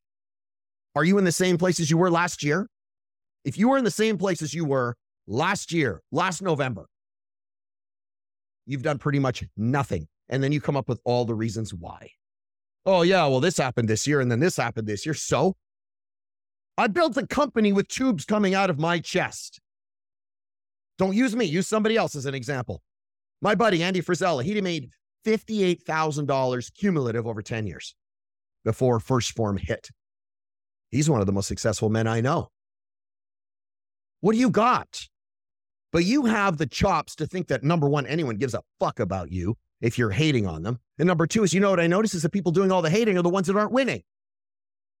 are 0.95 1.03
you 1.03 1.17
in 1.17 1.23
the 1.23 1.31
same 1.31 1.57
place 1.57 1.79
as 1.79 1.89
you 1.89 1.97
were 1.97 2.11
last 2.11 2.43
year? 2.43 2.67
If 3.43 3.57
you 3.57 3.69
were 3.69 3.77
in 3.77 3.83
the 3.83 3.91
same 3.91 4.17
place 4.17 4.41
as 4.41 4.53
you 4.53 4.65
were 4.65 4.95
last 5.27 5.71
year, 5.71 6.01
last 6.11 6.41
November, 6.41 6.85
you've 8.65 8.83
done 8.83 8.97
pretty 8.97 9.19
much 9.19 9.43
nothing. 9.57 10.07
And 10.29 10.43
then 10.43 10.51
you 10.51 10.61
come 10.61 10.77
up 10.77 10.87
with 10.87 10.99
all 11.03 11.25
the 11.25 11.35
reasons 11.35 11.73
why. 11.73 12.09
Oh, 12.85 13.01
yeah, 13.01 13.25
well, 13.27 13.39
this 13.39 13.57
happened 13.57 13.89
this 13.89 14.07
year 14.07 14.21
and 14.21 14.31
then 14.31 14.39
this 14.39 14.57
happened 14.57 14.87
this 14.87 15.05
year. 15.05 15.13
So 15.13 15.55
I 16.77 16.87
built 16.87 17.17
a 17.17 17.27
company 17.27 17.73
with 17.73 17.87
tubes 17.87 18.25
coming 18.25 18.53
out 18.53 18.69
of 18.69 18.79
my 18.79 18.99
chest. 18.99 19.59
Don't 20.97 21.15
use 21.15 21.35
me, 21.35 21.45
use 21.45 21.67
somebody 21.67 21.97
else 21.97 22.15
as 22.15 22.25
an 22.25 22.33
example. 22.33 22.81
My 23.41 23.55
buddy, 23.55 23.83
Andy 23.83 24.01
Frisella, 24.01 24.43
he 24.43 24.59
made 24.61 24.89
$58,000 25.25 26.73
cumulative 26.75 27.27
over 27.27 27.41
10 27.41 27.67
years 27.67 27.95
before 28.63 28.99
1st 28.99 29.33
Phorm 29.35 29.57
hit. 29.57 29.89
He's 30.91 31.09
one 31.09 31.21
of 31.21 31.25
the 31.25 31.33
most 31.33 31.47
successful 31.47 31.89
men 31.89 32.05
I 32.05 32.21
know. 32.21 32.49
What 34.19 34.33
do 34.33 34.37
you 34.37 34.49
got? 34.49 35.07
But 35.91 36.05
you 36.05 36.25
have 36.25 36.57
the 36.57 36.67
chops 36.67 37.15
to 37.15 37.25
think 37.25 37.47
that 37.47 37.63
number 37.63 37.89
one, 37.89 38.05
anyone 38.05 38.37
gives 38.37 38.53
a 38.53 38.61
fuck 38.79 38.99
about 38.99 39.31
you 39.31 39.55
if 39.81 39.97
you're 39.97 40.11
hating 40.11 40.45
on 40.47 40.63
them. 40.63 40.79
And 40.99 41.07
number 41.07 41.27
two 41.27 41.43
is, 41.43 41.53
you 41.53 41.59
know 41.59 41.69
what 41.69 41.79
I 41.79 41.87
notice 41.87 42.13
is 42.13 42.21
that 42.21 42.31
people 42.31 42.51
doing 42.51 42.71
all 42.71 42.81
the 42.81 42.89
hating 42.89 43.17
are 43.17 43.23
the 43.23 43.29
ones 43.29 43.47
that 43.47 43.57
aren't 43.57 43.71
winning. 43.71 44.03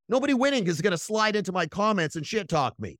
Nobody 0.09 0.33
winning 0.33 0.67
is 0.67 0.81
going 0.81 0.91
to 0.91 0.97
slide 0.97 1.35
into 1.35 1.51
my 1.51 1.67
comments 1.67 2.15
and 2.15 2.25
shit 2.25 2.49
talk 2.49 2.73
me. 2.79 2.97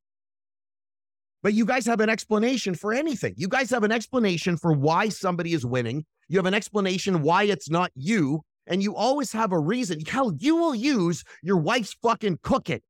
But 1.44 1.54
you 1.54 1.66
guys 1.66 1.86
have 1.88 2.00
an 2.00 2.10
explanation 2.10 2.76
for 2.76 2.94
anything. 2.94 3.34
You 3.36 3.48
guys 3.48 3.72
have 3.72 3.84
an 3.84 3.92
explanation 3.92 4.58
for 4.58 4.74
why 4.74 5.10
somebody 5.10 5.54
is 5.54 5.66
winning. 5.66 6.06
You 6.30 6.38
have 6.38 6.46
an 6.46 6.54
explanation 6.54 7.24
why 7.24 7.44
it's 7.44 7.70
not 7.70 7.92
you 7.96 8.44
and 8.68 8.82
you 8.84 8.96
always 8.96 9.32
have 9.32 9.52
a 9.52 9.60
reason. 9.60 10.00
Hell, 10.06 10.34
you 10.38 10.56
will 10.56 10.76
use 10.76 11.24
your 11.42 11.58
wife's 11.58 11.96
fucking 12.02 12.40
cooking 12.42 12.82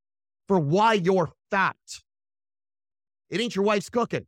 for 0.47 0.59
why 0.59 0.93
you're 0.93 1.29
fat. 1.49 1.75
It 3.29 3.39
ain't 3.39 3.55
your 3.55 3.65
wife's 3.65 3.89
cooking. 3.89 4.27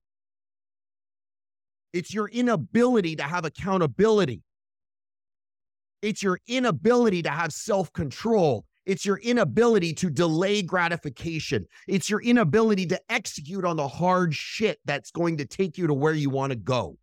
It's 1.92 2.14
your 2.14 2.28
inability 2.30 3.16
to 3.18 3.24
have 3.24 3.46
accountability. 3.46 4.42
It's 6.02 6.24
your 6.24 6.40
inability 6.48 7.22
to 7.24 7.30
have 7.30 7.54
self 7.54 7.92
control. 7.94 8.66
It's 8.86 9.06
your 9.06 9.18
inability 9.20 9.94
to 9.96 10.10
delay 10.10 10.62
gratification. 10.62 11.66
It's 11.88 12.10
your 12.10 12.22
inability 12.22 12.88
to 12.88 13.00
execute 13.10 13.64
on 13.64 13.78
the 13.78 13.88
hard 13.88 14.34
shit 14.34 14.80
that's 14.84 15.12
going 15.12 15.38
to 15.38 15.46
take 15.46 15.78
you 15.78 15.88
to 15.88 15.94
where 15.94 16.14
you 16.14 16.30
want 16.30 16.52
to 16.52 16.58
go. 16.58 16.98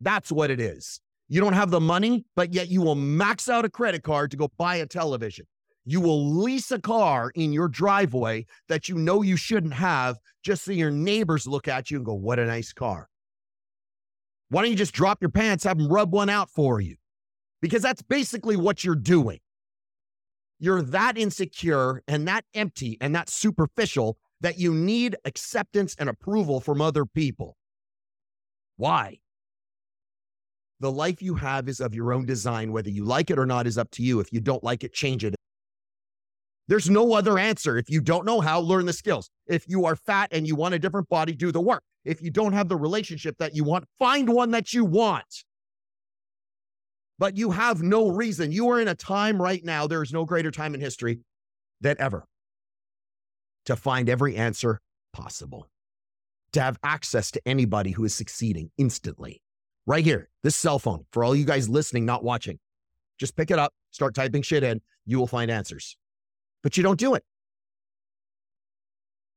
That's 0.00 0.32
what 0.32 0.50
it 0.50 0.60
is. 0.60 1.00
You 1.32 1.40
don't 1.40 1.54
have 1.54 1.70
the 1.70 1.80
money, 1.80 2.26
but 2.36 2.52
yet 2.52 2.68
you 2.68 2.82
will 2.82 2.94
max 2.94 3.48
out 3.48 3.64
a 3.64 3.70
credit 3.70 4.02
card 4.02 4.30
to 4.32 4.36
go 4.36 4.50
buy 4.58 4.76
a 4.76 4.86
television. 4.86 5.46
You 5.86 6.02
will 6.02 6.30
lease 6.30 6.70
a 6.70 6.78
car 6.78 7.32
in 7.34 7.54
your 7.54 7.68
driveway 7.68 8.44
that 8.68 8.86
you 8.86 8.96
know 8.96 9.22
you 9.22 9.38
shouldn't 9.38 9.72
have 9.72 10.18
just 10.44 10.62
so 10.62 10.72
your 10.72 10.90
neighbors 10.90 11.46
look 11.46 11.68
at 11.68 11.90
you 11.90 11.96
and 11.96 12.04
go, 12.04 12.12
What 12.12 12.38
a 12.38 12.44
nice 12.44 12.74
car. 12.74 13.08
Why 14.50 14.60
don't 14.60 14.72
you 14.72 14.76
just 14.76 14.92
drop 14.92 15.22
your 15.22 15.30
pants, 15.30 15.64
have 15.64 15.78
them 15.78 15.88
rub 15.88 16.12
one 16.12 16.28
out 16.28 16.50
for 16.50 16.82
you? 16.82 16.96
Because 17.62 17.80
that's 17.80 18.02
basically 18.02 18.58
what 18.58 18.84
you're 18.84 18.94
doing. 18.94 19.38
You're 20.58 20.82
that 20.82 21.16
insecure 21.16 22.02
and 22.06 22.28
that 22.28 22.44
empty 22.52 22.98
and 23.00 23.14
that 23.14 23.30
superficial 23.30 24.18
that 24.42 24.58
you 24.58 24.74
need 24.74 25.16
acceptance 25.24 25.96
and 25.98 26.10
approval 26.10 26.60
from 26.60 26.82
other 26.82 27.06
people. 27.06 27.56
Why? 28.76 29.20
The 30.82 30.90
life 30.90 31.22
you 31.22 31.36
have 31.36 31.68
is 31.68 31.78
of 31.78 31.94
your 31.94 32.12
own 32.12 32.26
design. 32.26 32.72
Whether 32.72 32.90
you 32.90 33.04
like 33.04 33.30
it 33.30 33.38
or 33.38 33.46
not 33.46 33.68
is 33.68 33.78
up 33.78 33.88
to 33.92 34.02
you. 34.02 34.18
If 34.18 34.32
you 34.32 34.40
don't 34.40 34.64
like 34.64 34.82
it, 34.82 34.92
change 34.92 35.24
it. 35.24 35.32
There's 36.66 36.90
no 36.90 37.14
other 37.14 37.38
answer. 37.38 37.78
If 37.78 37.88
you 37.88 38.00
don't 38.00 38.26
know 38.26 38.40
how, 38.40 38.58
learn 38.58 38.86
the 38.86 38.92
skills. 38.92 39.30
If 39.46 39.64
you 39.68 39.84
are 39.84 39.94
fat 39.94 40.30
and 40.32 40.44
you 40.44 40.56
want 40.56 40.74
a 40.74 40.80
different 40.80 41.08
body, 41.08 41.36
do 41.36 41.52
the 41.52 41.60
work. 41.60 41.84
If 42.04 42.20
you 42.20 42.32
don't 42.32 42.52
have 42.52 42.68
the 42.68 42.76
relationship 42.76 43.36
that 43.38 43.54
you 43.54 43.62
want, 43.62 43.84
find 44.00 44.28
one 44.28 44.50
that 44.50 44.74
you 44.74 44.84
want. 44.84 45.44
But 47.16 47.36
you 47.36 47.52
have 47.52 47.80
no 47.80 48.08
reason. 48.08 48.50
You 48.50 48.68
are 48.70 48.80
in 48.80 48.88
a 48.88 48.96
time 48.96 49.40
right 49.40 49.64
now, 49.64 49.86
there 49.86 50.02
is 50.02 50.12
no 50.12 50.24
greater 50.24 50.50
time 50.50 50.74
in 50.74 50.80
history 50.80 51.20
than 51.80 51.94
ever 52.00 52.24
to 53.66 53.76
find 53.76 54.08
every 54.08 54.34
answer 54.34 54.80
possible, 55.12 55.68
to 56.54 56.60
have 56.60 56.76
access 56.82 57.30
to 57.30 57.40
anybody 57.46 57.92
who 57.92 58.04
is 58.04 58.16
succeeding 58.16 58.72
instantly 58.78 59.42
right 59.86 60.04
here, 60.04 60.28
this 60.42 60.56
cell 60.56 60.78
phone, 60.78 61.06
for 61.12 61.24
all 61.24 61.34
you 61.34 61.44
guys 61.44 61.68
listening, 61.68 62.04
not 62.04 62.24
watching. 62.24 62.58
Just 63.18 63.36
pick 63.36 63.50
it 63.50 63.58
up, 63.58 63.72
start 63.90 64.14
typing 64.14 64.42
shit 64.42 64.62
in, 64.62 64.80
you 65.04 65.18
will 65.18 65.26
find 65.26 65.50
answers. 65.50 65.96
But 66.62 66.76
you 66.76 66.82
don't 66.82 66.98
do 66.98 67.14
it. 67.14 67.24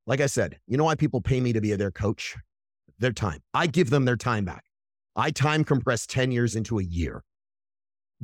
Like 0.08 0.22
I 0.22 0.28
said, 0.28 0.60
you 0.68 0.78
know 0.78 0.84
why 0.84 0.96
people 0.96 1.22
pay 1.22 1.42
me 1.42 1.54
to 1.54 1.62
be 1.62 1.74
their 1.74 1.92
coach? 1.92 2.36
Their 3.00 3.12
time. 3.12 3.42
I 3.54 3.68
give 3.68 3.90
them 3.90 4.06
their 4.06 4.16
time 4.16 4.46
back. 4.46 4.64
I 5.16 5.32
time 5.32 5.64
compress 5.64 6.06
10 6.06 6.32
years 6.32 6.56
into 6.56 6.80
a 6.80 6.84
year. 6.84 7.24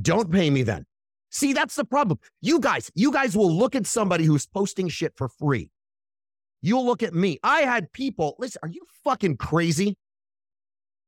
Don't 0.01 0.31
pay 0.31 0.49
me 0.49 0.63
then. 0.63 0.85
See, 1.29 1.53
that's 1.53 1.75
the 1.75 1.85
problem. 1.85 2.19
You 2.41 2.59
guys, 2.59 2.91
you 2.93 3.11
guys 3.11 3.35
will 3.35 3.51
look 3.51 3.75
at 3.75 3.87
somebody 3.87 4.25
who's 4.25 4.45
posting 4.45 4.89
shit 4.89 5.13
for 5.15 5.27
free. 5.27 5.71
You'll 6.61 6.85
look 6.85 7.01
at 7.01 7.13
me. 7.13 7.39
I 7.43 7.61
had 7.61 7.91
people, 7.91 8.35
listen, 8.37 8.59
are 8.63 8.69
you 8.69 8.85
fucking 9.03 9.37
crazy? 9.37 9.97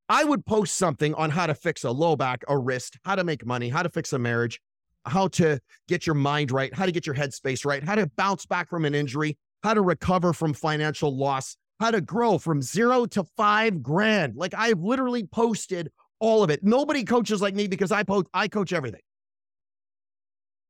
I 0.09 0.23
would 0.23 0.45
post 0.45 0.75
something 0.75 1.13
on 1.15 1.29
how 1.29 1.47
to 1.47 1.55
fix 1.55 1.83
a 1.83 1.91
low 1.91 2.15
back, 2.15 2.43
a 2.47 2.57
wrist, 2.57 2.97
how 3.03 3.15
to 3.15 3.23
make 3.23 3.45
money, 3.45 3.69
how 3.69 3.83
to 3.83 3.89
fix 3.89 4.13
a 4.13 4.19
marriage, 4.19 4.59
how 5.05 5.27
to 5.29 5.59
get 5.87 6.05
your 6.05 6.15
mind 6.15 6.51
right, 6.51 6.73
how 6.73 6.85
to 6.85 6.91
get 6.91 7.05
your 7.05 7.15
headspace 7.15 7.65
right, 7.65 7.83
how 7.83 7.95
to 7.95 8.07
bounce 8.15 8.45
back 8.45 8.69
from 8.69 8.85
an 8.85 8.95
injury, 8.95 9.37
how 9.63 9.73
to 9.73 9.81
recover 9.81 10.33
from 10.33 10.53
financial 10.53 11.15
loss, 11.15 11.55
how 11.79 11.91
to 11.91 12.01
grow 12.01 12.37
from 12.37 12.61
zero 12.61 13.05
to 13.05 13.23
five 13.35 13.81
grand. 13.81 14.35
Like 14.35 14.53
I've 14.55 14.79
literally 14.79 15.25
posted 15.25 15.89
all 16.19 16.43
of 16.43 16.49
it. 16.49 16.63
Nobody 16.63 17.03
coaches 17.03 17.41
like 17.41 17.55
me 17.55 17.67
because 17.67 17.91
I 17.91 18.03
post, 18.03 18.27
I 18.33 18.47
coach 18.47 18.73
everything. 18.73 19.01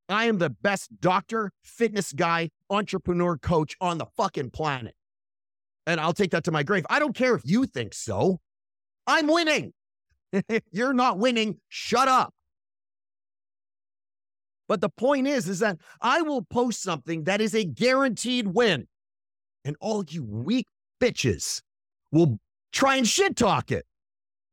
I 0.10 0.26
am 0.26 0.38
the 0.38 0.50
best 0.50 0.90
doctor, 1.00 1.52
fitness 1.64 2.14
guy, 2.14 2.50
entrepreneur 2.70 3.38
coach 3.38 3.76
on 3.80 3.98
the 3.98 4.06
fucking 4.18 4.52
planet. 4.52 4.96
And 5.88 6.00
I'll 6.00 6.14
take 6.14 6.32
that 6.32 6.44
to 6.46 6.52
my 6.52 6.64
grave. 6.64 6.86
I 6.90 7.00
don't 7.00 7.16
care 7.16 7.36
if 7.36 7.42
you 7.46 7.66
think 7.66 7.94
so. 7.94 8.40
I'm 9.08 9.28
winning. 9.28 9.74
You're 10.72 10.94
not 10.94 11.18
winning. 11.18 11.58
Shut 11.70 12.08
up. 12.08 12.34
But 14.68 14.82
the 14.82 14.90
point 14.90 15.28
is, 15.28 15.48
is 15.48 15.60
that 15.60 15.78
I 16.02 16.22
will 16.22 16.42
post 16.42 16.82
something 16.82 17.26
that 17.26 17.42
is 17.42 17.54
a 17.54 17.66
guaranteed 17.66 18.48
win. 18.48 18.88
And 19.66 19.76
all 19.80 20.04
you 20.08 20.24
weak 20.24 20.68
bitches 21.02 21.62
will 22.12 22.40
try 22.72 22.96
and 22.96 23.08
shit 23.08 23.36
talk 23.36 23.72
it 23.72 23.86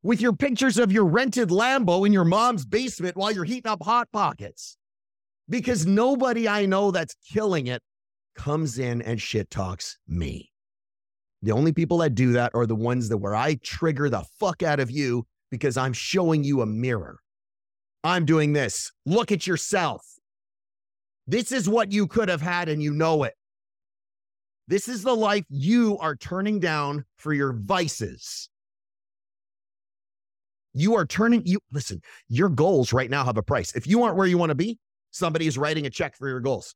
with 0.03 0.21
your 0.21 0.33
pictures 0.33 0.79
of 0.79 0.93
your 0.93 1.05
rented 1.05 1.49
Lambo 1.49 2.07
in 2.07 2.13
your 2.13 2.25
mom's 2.25 2.65
basement 2.65 3.17
while 3.17 3.33
you're 3.33 3.45
heating 3.45 3.71
up 3.71 3.83
Hot 3.83 4.09
Pockets. 4.13 4.77
Because 5.49 5.87
nobody 5.87 6.49
I 6.49 6.67
know 6.67 6.91
that's 6.91 7.17
killing 7.33 7.67
it 7.67 7.83
comes 8.37 8.79
in 8.79 9.03
and 9.03 9.21
shit 9.21 9.51
talks 9.51 9.99
me. 10.07 10.50
The 11.43 11.53
only 11.53 11.73
people 11.73 11.99
that 11.99 12.15
do 12.15 12.33
that 12.33 12.55
are 12.55 12.67
the 12.67 12.75
ones 12.77 13.09
that 13.09 13.19
where 13.19 13.35
I 13.35 13.55
trigger 13.63 14.11
the 14.11 14.25
fuck 14.39 14.63
out 14.63 14.81
of 14.81 14.91
you 14.91 15.27
because 15.51 15.77
I'm 15.77 15.93
showing 15.93 16.45
you 16.45 16.61
a 16.61 16.67
mirror. 16.67 17.21
I'm 18.05 18.25
doing 18.25 18.53
this. 18.53 18.93
Look 19.07 19.33
at 19.33 19.47
yourself. 19.47 20.05
This 21.27 21.53
is 21.53 21.69
what 21.69 21.93
you 21.93 22.07
could 22.07 22.29
have 22.29 22.41
had 22.41 22.69
and 22.69 22.83
you 22.83 22.93
know 22.93 23.23
it. 23.25 23.35
This 24.69 24.89
is 24.89 25.03
the 25.03 25.15
life 25.17 25.45
you 25.49 25.99
are 25.99 26.15
turning 26.15 26.61
down 26.61 27.05
for 27.17 27.33
your 27.33 27.53
vices. 27.53 28.49
You 30.73 30.95
are 30.95 31.05
turning 31.05 31.45
you 31.45 31.59
listen, 31.73 32.01
your 32.29 32.49
goals 32.49 32.93
right 32.93 33.11
now 33.11 33.25
have 33.25 33.37
a 33.37 33.43
price. 33.43 33.75
If 33.75 33.87
you 33.87 34.03
aren't 34.03 34.17
where 34.17 34.27
you 34.27 34.39
want 34.39 34.51
to 34.51 34.55
be, 34.55 34.79
somebody 35.11 35.47
is 35.47 35.59
writing 35.59 35.87
a 35.87 35.91
check 35.91 36.17
for 36.17 36.29
your 36.29 36.41
goals. 36.41 36.75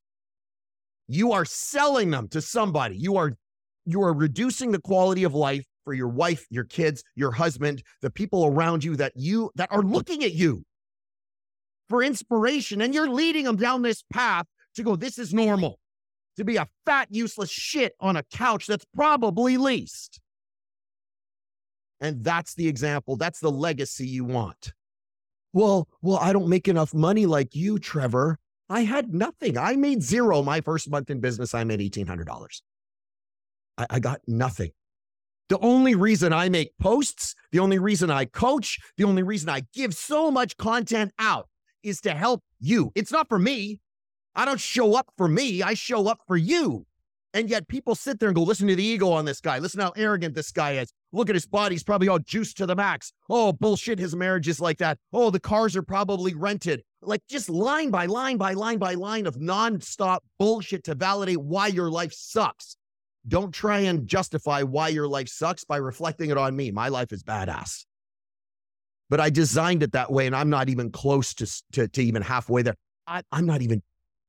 You 1.06 1.32
are 1.32 1.44
selling 1.44 2.10
them 2.10 2.28
to 2.28 2.40
somebody. 2.40 2.96
You 2.96 3.16
are 3.16 3.36
you 3.84 4.02
are 4.02 4.12
reducing 4.12 4.72
the 4.72 4.80
quality 4.80 5.24
of 5.24 5.34
life 5.34 5.64
for 5.84 5.94
your 5.94 6.08
wife, 6.08 6.46
your 6.50 6.64
kids, 6.64 7.02
your 7.14 7.32
husband, 7.32 7.82
the 8.00 8.10
people 8.10 8.46
around 8.46 8.82
you 8.84 8.96
that 8.96 9.12
you 9.14 9.50
that 9.54 9.70
are 9.70 9.82
looking 9.82 10.24
at 10.24 10.32
you 10.32 10.64
for 11.88 12.02
inspiration 12.02 12.80
and 12.80 12.94
you're 12.94 13.08
leading 13.08 13.44
them 13.44 13.56
down 13.56 13.82
this 13.82 14.02
path 14.12 14.46
to 14.74 14.82
go 14.82 14.96
this 14.96 15.18
is 15.18 15.32
normal. 15.34 15.78
To 16.36 16.44
be 16.44 16.56
a 16.56 16.66
fat 16.84 17.08
useless 17.10 17.50
shit 17.50 17.92
on 18.00 18.16
a 18.16 18.24
couch 18.24 18.66
that's 18.66 18.84
probably 18.96 19.56
leased. 19.56 20.20
And 22.00 22.24
that's 22.24 22.54
the 22.54 22.66
example, 22.66 23.16
that's 23.16 23.38
the 23.38 23.52
legacy 23.52 24.06
you 24.06 24.24
want. 24.24 24.72
Well, 25.52 25.86
well, 26.02 26.18
I 26.18 26.32
don't 26.32 26.48
make 26.48 26.66
enough 26.66 26.92
money 26.92 27.26
like 27.26 27.54
you, 27.54 27.78
Trevor. 27.78 28.38
I 28.68 28.80
had 28.80 29.14
nothing. 29.14 29.56
I 29.56 29.76
made 29.76 30.02
zero 30.02 30.42
my 30.42 30.60
first 30.60 30.90
month 30.90 31.10
in 31.10 31.20
business. 31.20 31.54
I 31.54 31.62
made 31.62 31.78
$1,800. 31.78 32.60
I, 33.78 33.86
I 33.90 34.00
got 34.00 34.20
nothing. 34.26 34.70
The 35.48 35.58
only 35.58 35.94
reason 35.94 36.32
I 36.32 36.48
make 36.48 36.76
posts, 36.80 37.34
the 37.52 37.58
only 37.58 37.78
reason 37.78 38.10
I 38.10 38.24
coach, 38.24 38.78
the 38.96 39.04
only 39.04 39.22
reason 39.22 39.48
I 39.50 39.62
give 39.74 39.94
so 39.94 40.30
much 40.30 40.56
content 40.56 41.12
out 41.18 41.48
is 41.82 42.00
to 42.02 42.14
help 42.14 42.42
you. 42.60 42.92
It's 42.94 43.12
not 43.12 43.28
for 43.28 43.38
me. 43.38 43.80
I 44.34 44.44
don't 44.44 44.60
show 44.60 44.94
up 44.94 45.10
for 45.16 45.28
me. 45.28 45.62
I 45.62 45.74
show 45.74 46.08
up 46.08 46.20
for 46.26 46.36
you. 46.36 46.86
And 47.34 47.50
yet 47.50 47.66
people 47.68 47.94
sit 47.96 48.20
there 48.20 48.28
and 48.28 48.36
go, 48.36 48.42
listen 48.42 48.68
to 48.68 48.76
the 48.76 48.84
ego 48.84 49.10
on 49.10 49.24
this 49.24 49.40
guy. 49.40 49.58
Listen 49.58 49.80
how 49.80 49.92
arrogant 49.96 50.34
this 50.34 50.52
guy 50.52 50.72
is. 50.74 50.92
Look 51.12 51.28
at 51.28 51.34
his 51.34 51.46
body. 51.46 51.74
He's 51.74 51.82
probably 51.82 52.08
all 52.08 52.20
juiced 52.20 52.56
to 52.58 52.66
the 52.66 52.76
max. 52.76 53.12
Oh, 53.28 53.52
bullshit. 53.52 53.98
His 53.98 54.14
marriage 54.14 54.48
is 54.48 54.60
like 54.60 54.78
that. 54.78 54.98
Oh, 55.12 55.30
the 55.30 55.40
cars 55.40 55.76
are 55.76 55.82
probably 55.82 56.32
rented. 56.32 56.82
Like 57.02 57.22
just 57.28 57.50
line 57.50 57.90
by 57.90 58.06
line 58.06 58.36
by 58.36 58.54
line 58.54 58.78
by 58.78 58.94
line 58.94 59.26
of 59.26 59.34
nonstop 59.36 60.20
bullshit 60.38 60.84
to 60.84 60.94
validate 60.94 61.40
why 61.40 61.66
your 61.66 61.90
life 61.90 62.12
sucks. 62.12 62.76
Don't 63.26 63.52
try 63.52 63.80
and 63.80 64.06
justify 64.06 64.62
why 64.62 64.88
your 64.88 65.08
life 65.08 65.28
sucks 65.28 65.64
by 65.64 65.78
reflecting 65.78 66.30
it 66.30 66.36
on 66.36 66.54
me. 66.54 66.70
My 66.70 66.88
life 66.88 67.12
is 67.12 67.22
badass. 67.22 67.86
But 69.08 69.20
I 69.20 69.30
designed 69.30 69.82
it 69.82 69.92
that 69.92 70.10
way, 70.10 70.26
and 70.26 70.36
I'm 70.36 70.50
not 70.50 70.68
even 70.68 70.90
close 70.90 71.34
to, 71.34 71.62
to, 71.72 71.88
to 71.88 72.02
even 72.02 72.22
halfway 72.22 72.62
there. 72.62 72.74
I, 73.06 73.22
I'm 73.32 73.46
not 73.46 73.62
even, 73.62 73.82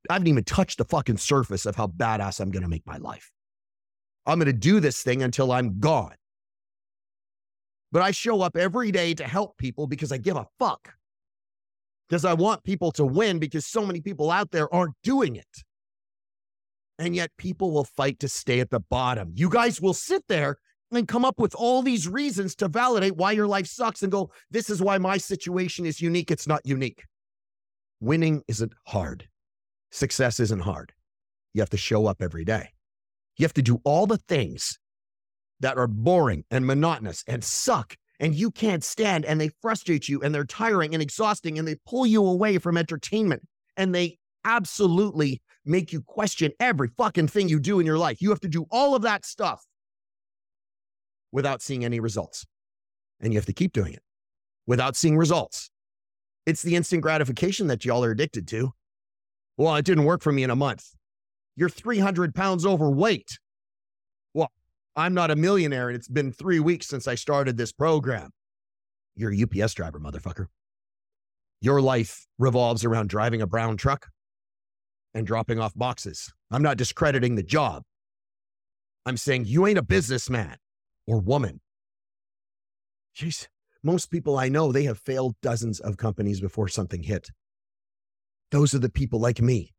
I 0.08 0.14
haven't 0.14 0.28
even 0.28 0.44
touched 0.44 0.78
the 0.78 0.84
fucking 0.84 1.18
surface 1.18 1.66
of 1.66 1.76
how 1.76 1.88
badass 1.88 2.40
I'm 2.40 2.50
going 2.50 2.62
to 2.62 2.68
make 2.68 2.86
my 2.86 2.96
life. 2.98 3.30
I'm 4.26 4.38
going 4.38 4.46
to 4.46 4.52
do 4.52 4.80
this 4.80 5.02
thing 5.02 5.22
until 5.22 5.52
I'm 5.52 5.78
gone. 5.78 6.14
But 7.92 8.02
I 8.02 8.10
show 8.10 8.42
up 8.42 8.56
every 8.56 8.90
day 8.90 9.14
to 9.14 9.24
help 9.24 9.56
people 9.56 9.86
because 9.86 10.12
I 10.12 10.18
give 10.18 10.36
a 10.36 10.46
fuck. 10.58 10.94
Because 12.08 12.24
I 12.24 12.34
want 12.34 12.64
people 12.64 12.92
to 12.92 13.04
win 13.04 13.38
because 13.38 13.66
so 13.66 13.84
many 13.84 14.00
people 14.00 14.30
out 14.30 14.50
there 14.50 14.72
aren't 14.74 14.94
doing 15.02 15.36
it. 15.36 15.64
And 16.98 17.14
yet 17.14 17.30
people 17.36 17.72
will 17.72 17.84
fight 17.84 18.20
to 18.20 18.28
stay 18.28 18.60
at 18.60 18.70
the 18.70 18.80
bottom. 18.80 19.32
You 19.34 19.50
guys 19.50 19.80
will 19.80 19.94
sit 19.94 20.22
there 20.28 20.56
and 20.92 21.06
come 21.06 21.24
up 21.24 21.38
with 21.38 21.54
all 21.54 21.82
these 21.82 22.08
reasons 22.08 22.54
to 22.56 22.68
validate 22.68 23.16
why 23.16 23.32
your 23.32 23.46
life 23.46 23.66
sucks 23.66 24.02
and 24.02 24.12
go, 24.12 24.30
this 24.50 24.70
is 24.70 24.80
why 24.80 24.98
my 24.98 25.18
situation 25.18 25.84
is 25.84 26.00
unique. 26.00 26.30
It's 26.30 26.46
not 26.46 26.64
unique. 26.64 27.04
Winning 28.00 28.42
isn't 28.48 28.72
hard. 28.86 29.28
Success 29.90 30.40
isn't 30.40 30.60
hard. 30.60 30.92
You 31.54 31.62
have 31.62 31.70
to 31.70 31.76
show 31.76 32.06
up 32.06 32.22
every 32.22 32.44
day. 32.44 32.70
You 33.36 33.44
have 33.44 33.54
to 33.54 33.62
do 33.62 33.80
all 33.84 34.06
the 34.06 34.18
things 34.18 34.78
that 35.60 35.78
are 35.78 35.86
boring 35.86 36.44
and 36.50 36.66
monotonous 36.66 37.24
and 37.26 37.42
suck 37.42 37.96
and 38.20 38.34
you 38.34 38.50
can't 38.50 38.84
stand 38.84 39.24
and 39.24 39.40
they 39.40 39.50
frustrate 39.60 40.08
you 40.08 40.20
and 40.22 40.34
they're 40.34 40.44
tiring 40.44 40.94
and 40.94 41.02
exhausting 41.02 41.58
and 41.58 41.66
they 41.66 41.76
pull 41.86 42.06
you 42.06 42.24
away 42.24 42.58
from 42.58 42.76
entertainment 42.76 43.42
and 43.76 43.94
they 43.94 44.18
absolutely 44.44 45.42
make 45.66 45.92
you 45.92 46.00
question 46.00 46.52
every 46.60 46.88
fucking 46.96 47.28
thing 47.28 47.48
you 47.48 47.60
do 47.60 47.80
in 47.80 47.86
your 47.86 47.98
life. 47.98 48.22
You 48.22 48.30
have 48.30 48.40
to 48.40 48.48
do 48.48 48.66
all 48.70 48.94
of 48.94 49.02
that 49.02 49.24
stuff 49.24 49.64
without 51.32 51.60
seeing 51.60 51.84
any 51.84 52.00
results. 52.00 52.46
And 53.20 53.32
you 53.32 53.38
have 53.38 53.46
to 53.46 53.52
keep 53.52 53.72
doing 53.72 53.92
it 53.94 54.02
without 54.66 54.96
seeing 54.96 55.16
results. 55.16 55.70
It's 56.44 56.62
the 56.62 56.76
instant 56.76 57.02
gratification 57.02 57.66
that 57.66 57.84
y'all 57.84 58.04
are 58.04 58.10
addicted 58.10 58.46
to. 58.48 58.72
Well, 59.56 59.74
it 59.76 59.84
didn't 59.84 60.04
work 60.04 60.22
for 60.22 60.32
me 60.32 60.42
in 60.42 60.50
a 60.50 60.56
month. 60.56 60.84
You're 61.56 61.70
300 61.70 62.34
pounds 62.34 62.66
overweight. 62.66 63.38
Well, 64.34 64.50
I'm 64.94 65.14
not 65.14 65.30
a 65.30 65.36
millionaire 65.36 65.88
and 65.88 65.96
it's 65.96 66.08
been 66.08 66.32
three 66.32 66.60
weeks 66.60 66.86
since 66.86 67.08
I 67.08 67.14
started 67.14 67.56
this 67.56 67.72
program. 67.72 68.30
You're 69.16 69.32
a 69.32 69.42
UPS 69.42 69.74
driver, 69.74 69.98
motherfucker. 69.98 70.46
Your 71.62 71.80
life 71.80 72.26
revolves 72.38 72.84
around 72.84 73.08
driving 73.08 73.40
a 73.40 73.46
brown 73.46 73.78
truck 73.78 74.08
and 75.16 75.26
dropping 75.26 75.58
off 75.58 75.72
boxes. 75.74 76.30
I'm 76.50 76.62
not 76.62 76.76
discrediting 76.76 77.36
the 77.36 77.42
job. 77.42 77.82
I'm 79.06 79.16
saying 79.16 79.46
you 79.46 79.66
ain't 79.66 79.78
a 79.78 79.82
businessman 79.82 80.56
or 81.06 81.20
woman. 81.20 81.60
Jeez, 83.16 83.48
most 83.82 84.10
people 84.10 84.38
I 84.38 84.50
know, 84.50 84.72
they 84.72 84.84
have 84.84 84.98
failed 84.98 85.34
dozens 85.40 85.80
of 85.80 85.96
companies 85.96 86.40
before 86.40 86.68
something 86.68 87.02
hit. 87.02 87.30
Those 88.50 88.74
are 88.74 88.78
the 88.78 88.90
people 88.90 89.18
like 89.18 89.40
me 89.40 89.72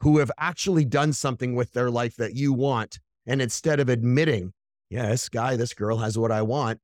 who 0.00 0.18
have 0.18 0.32
actually 0.38 0.84
done 0.84 1.12
something 1.12 1.54
with 1.54 1.72
their 1.72 1.88
life 1.90 2.16
that 2.16 2.34
you 2.34 2.52
want. 2.52 2.98
And 3.26 3.40
instead 3.40 3.78
of 3.78 3.88
admitting, 3.88 4.52
yeah, 4.90 5.10
this 5.10 5.28
guy, 5.28 5.54
this 5.54 5.72
girl 5.72 5.98
has 5.98 6.18
what 6.18 6.32
I 6.32 6.42
want, 6.42 6.80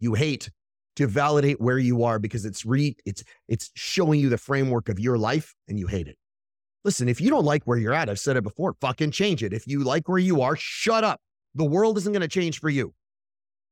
you 0.00 0.14
hate 0.14 0.50
to 0.96 1.06
validate 1.06 1.60
where 1.60 1.78
you 1.78 2.02
are 2.02 2.18
because 2.18 2.44
it's 2.44 2.66
re 2.66 2.96
it's 3.06 3.22
it's 3.46 3.70
showing 3.76 4.18
you 4.18 4.28
the 4.28 4.36
framework 4.36 4.88
of 4.88 4.98
your 4.98 5.16
life 5.16 5.54
and 5.68 5.78
you 5.78 5.86
hate 5.86 6.08
it. 6.08 6.17
Listen, 6.84 7.08
if 7.08 7.20
you 7.20 7.30
don't 7.30 7.44
like 7.44 7.64
where 7.64 7.78
you're 7.78 7.92
at, 7.92 8.08
I've 8.08 8.20
said 8.20 8.36
it 8.36 8.42
before, 8.42 8.74
fucking 8.80 9.10
change 9.10 9.42
it. 9.42 9.52
If 9.52 9.66
you 9.66 9.82
like 9.84 10.08
where 10.08 10.18
you 10.18 10.40
are, 10.42 10.56
shut 10.56 11.04
up. 11.04 11.20
The 11.54 11.64
world 11.64 11.98
isn't 11.98 12.12
going 12.12 12.22
to 12.22 12.28
change 12.28 12.60
for 12.60 12.68
you. 12.68 12.94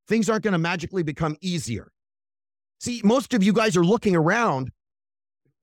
Things 0.08 0.28
aren't 0.28 0.44
going 0.44 0.52
to 0.52 0.58
magically 0.58 1.02
become 1.02 1.36
easier. 1.40 1.88
See, 2.80 3.00
most 3.04 3.32
of 3.32 3.42
you 3.42 3.52
guys 3.52 3.76
are 3.76 3.84
looking 3.84 4.14
around 4.16 4.70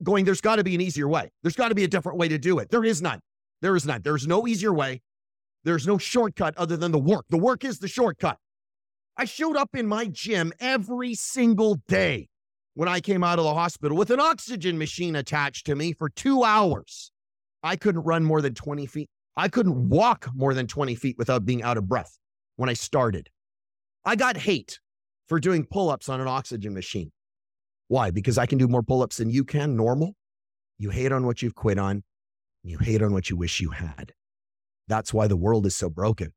going, 0.02 0.24
there's 0.24 0.40
got 0.40 0.56
to 0.56 0.64
be 0.64 0.74
an 0.74 0.80
easier 0.80 1.08
way. 1.08 1.30
There's 1.42 1.56
got 1.56 1.68
to 1.68 1.74
be 1.74 1.84
a 1.84 1.88
different 1.88 2.18
way 2.18 2.28
to 2.28 2.38
do 2.38 2.58
it. 2.58 2.70
There 2.70 2.84
is 2.84 3.00
none. 3.00 3.20
There 3.62 3.76
is 3.76 3.86
none. 3.86 4.02
There's 4.02 4.26
no 4.26 4.46
easier 4.46 4.72
way. 4.72 5.02
There's 5.64 5.86
no 5.86 5.96
shortcut 5.96 6.54
other 6.56 6.76
than 6.76 6.92
the 6.92 6.98
work. 6.98 7.24
The 7.30 7.38
work 7.38 7.64
is 7.64 7.78
the 7.78 7.88
shortcut. 7.88 8.38
I 9.16 9.24
showed 9.24 9.56
up 9.56 9.70
in 9.74 9.86
my 9.86 10.06
gym 10.06 10.52
every 10.60 11.14
single 11.14 11.76
day 11.88 12.28
when 12.74 12.88
I 12.88 13.00
came 13.00 13.22
out 13.22 13.38
of 13.38 13.44
the 13.44 13.54
hospital 13.54 13.96
with 13.96 14.10
an 14.10 14.20
oxygen 14.20 14.76
machine 14.76 15.14
attached 15.14 15.66
to 15.66 15.74
me 15.74 15.92
for 15.92 16.08
two 16.08 16.42
hours. 16.42 17.12
I 17.64 17.76
couldn't 17.76 18.02
run 18.02 18.22
more 18.22 18.42
than 18.42 18.54
20 18.54 18.86
feet. 18.86 19.08
I 19.36 19.48
couldn't 19.48 19.88
walk 19.88 20.28
more 20.34 20.54
than 20.54 20.66
20 20.66 20.94
feet 20.94 21.16
without 21.18 21.44
being 21.44 21.62
out 21.62 21.78
of 21.78 21.88
breath 21.88 22.16
when 22.56 22.68
I 22.68 22.74
started. 22.74 23.30
I 24.04 24.14
got 24.14 24.36
hate 24.36 24.78
for 25.28 25.40
doing 25.40 25.64
pull 25.64 25.90
ups 25.90 26.08
on 26.08 26.20
an 26.20 26.28
oxygen 26.28 26.74
machine. 26.74 27.10
Why? 27.88 28.10
Because 28.10 28.38
I 28.38 28.46
can 28.46 28.58
do 28.58 28.68
more 28.68 28.82
pull 28.82 29.02
ups 29.02 29.16
than 29.16 29.30
you 29.30 29.44
can, 29.44 29.76
normal. 29.76 30.14
You 30.78 30.90
hate 30.90 31.10
on 31.10 31.24
what 31.26 31.40
you've 31.40 31.54
quit 31.54 31.78
on, 31.78 32.04
you 32.62 32.78
hate 32.78 33.02
on 33.02 33.12
what 33.12 33.30
you 33.30 33.36
wish 33.36 33.60
you 33.60 33.70
had. 33.70 34.12
That's 34.86 35.14
why 35.14 35.26
the 35.26 35.36
world 35.36 35.66
is 35.66 35.74
so 35.74 35.88
broken 35.88 36.32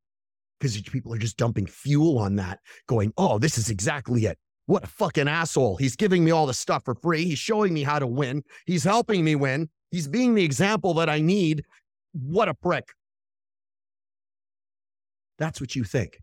because 0.60 0.82
people 0.82 1.14
are 1.14 1.18
just 1.18 1.38
dumping 1.38 1.68
fuel 1.68 2.18
on 2.18 2.38
that, 2.38 2.60
going, 2.88 3.14
oh, 3.18 3.38
this 3.38 3.58
is 3.58 3.70
exactly 3.70 4.26
it. 4.26 4.38
What 4.66 4.84
a 4.84 4.88
fucking 4.88 5.28
asshole. 5.28 5.78
He's 5.78 5.96
giving 5.96 6.24
me 6.24 6.32
all 6.32 6.46
the 6.46 6.54
stuff 6.54 6.84
for 6.86 6.96
free. 6.96 7.24
He's 7.26 7.40
showing 7.40 7.74
me 7.74 7.84
how 7.84 8.00
to 8.00 8.08
win. 8.08 8.44
He's 8.66 8.84
helping 8.84 9.24
me 9.24 9.36
win. 9.36 9.70
He's 9.92 10.08
being 10.08 10.36
the 10.36 10.44
example 10.44 10.94
that 10.96 11.10
I 11.10 11.22
need. 11.22 11.64
What 12.14 12.50
a 12.50 12.54
prick. 12.54 12.90
That's 15.38 15.62
what 15.62 15.76
you 15.76 15.84
think. 15.84 16.20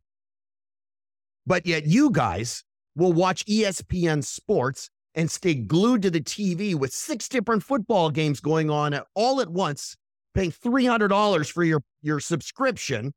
But 1.47 1.67
yet, 1.67 1.87
you 1.87 2.11
guys 2.11 2.65
will 2.97 3.13
watch 3.13 3.45
ESPN 3.47 4.25
sports 4.25 4.91
and 5.15 5.31
stay 5.31 5.55
glued 5.55 6.03
to 6.03 6.11
the 6.11 6.21
TV 6.21 6.75
with 6.75 6.93
six 6.93 7.29
different 7.29 7.63
football 7.63 8.11
games 8.11 8.41
going 8.41 8.71
on 8.71 8.99
all 9.15 9.41
at 9.41 9.49
once, 9.49 9.97
paying 10.35 10.51
$300 10.51 11.51
for 11.51 11.63
your, 11.63 11.83
your 12.03 12.19
subscription 12.19 13.13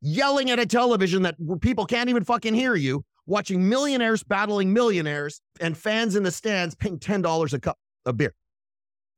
yelling 0.00 0.50
at 0.50 0.58
a 0.58 0.66
television 0.66 1.22
that 1.22 1.36
people 1.60 1.86
can't 1.86 2.08
even 2.08 2.24
fucking 2.24 2.54
hear 2.54 2.74
you, 2.74 3.04
watching 3.26 3.68
millionaires 3.68 4.22
battling 4.22 4.72
millionaires 4.72 5.40
and 5.60 5.76
fans 5.76 6.16
in 6.16 6.22
the 6.22 6.30
stands 6.30 6.74
paying 6.74 6.98
$10 6.98 7.52
a 7.52 7.60
cup 7.60 7.76
of 8.06 8.16
beer. 8.16 8.34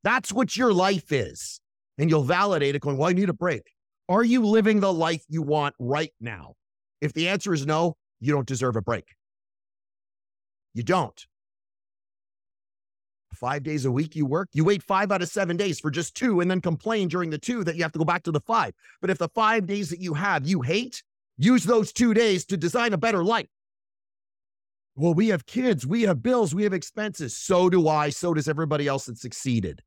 That's 0.02 0.32
what 0.32 0.56
your 0.56 0.72
life 0.72 1.12
is. 1.12 1.60
And 1.98 2.08
you'll 2.08 2.22
validate 2.22 2.74
it 2.74 2.80
going, 2.80 2.96
well, 2.96 3.08
I 3.08 3.12
need 3.12 3.28
a 3.28 3.34
break. 3.34 3.62
Are 4.08 4.24
you 4.24 4.44
living 4.46 4.80
the 4.80 4.92
life 4.92 5.22
you 5.28 5.42
want 5.42 5.74
right 5.78 6.12
now? 6.20 6.54
If 7.00 7.12
the 7.12 7.28
answer 7.28 7.52
is 7.52 7.66
no, 7.66 7.96
you 8.20 8.32
don't 8.32 8.46
deserve 8.46 8.76
a 8.76 8.82
break. 8.82 9.04
You 10.74 10.82
don't 10.82 11.26
five 13.40 13.62
days 13.62 13.86
a 13.86 13.90
week 13.90 14.14
you 14.14 14.26
work, 14.26 14.50
you 14.52 14.64
wait 14.64 14.82
five 14.82 15.10
out 15.10 15.22
of 15.22 15.28
seven 15.28 15.56
days 15.56 15.80
for 15.80 15.90
just 15.90 16.14
two 16.14 16.40
and 16.40 16.50
then 16.50 16.60
complain 16.60 17.08
during 17.08 17.30
the 17.30 17.38
two 17.38 17.64
that 17.64 17.74
you 17.74 17.82
have 17.82 17.92
to 17.92 17.98
go 17.98 18.04
back 18.04 18.22
to 18.22 18.30
the 18.30 18.40
five. 18.40 18.72
But 19.00 19.08
if 19.08 19.16
the 19.16 19.30
five 19.30 19.66
days 19.66 19.88
that 19.88 20.00
you 20.00 20.12
have 20.14 20.46
you 20.46 20.60
hate, 20.60 21.02
use 21.38 21.64
those 21.64 21.90
two 21.92 22.12
days 22.12 22.44
to 22.46 22.58
design 22.58 22.92
a 22.92 22.98
better 22.98 23.24
life. 23.24 23.48
Well, 24.94 25.14
we 25.14 25.28
have 25.28 25.46
kids, 25.46 25.86
we 25.86 26.02
have 26.02 26.22
bills, 26.22 26.54
we 26.54 26.64
have 26.64 26.74
expenses. 26.74 27.34
So 27.34 27.70
do 27.70 27.88
I. 27.88 28.10
So 28.10 28.34
does 28.34 28.48
everybody 28.48 28.86
else 28.86 29.06
that 29.06 29.16
succeeded. 29.16 29.80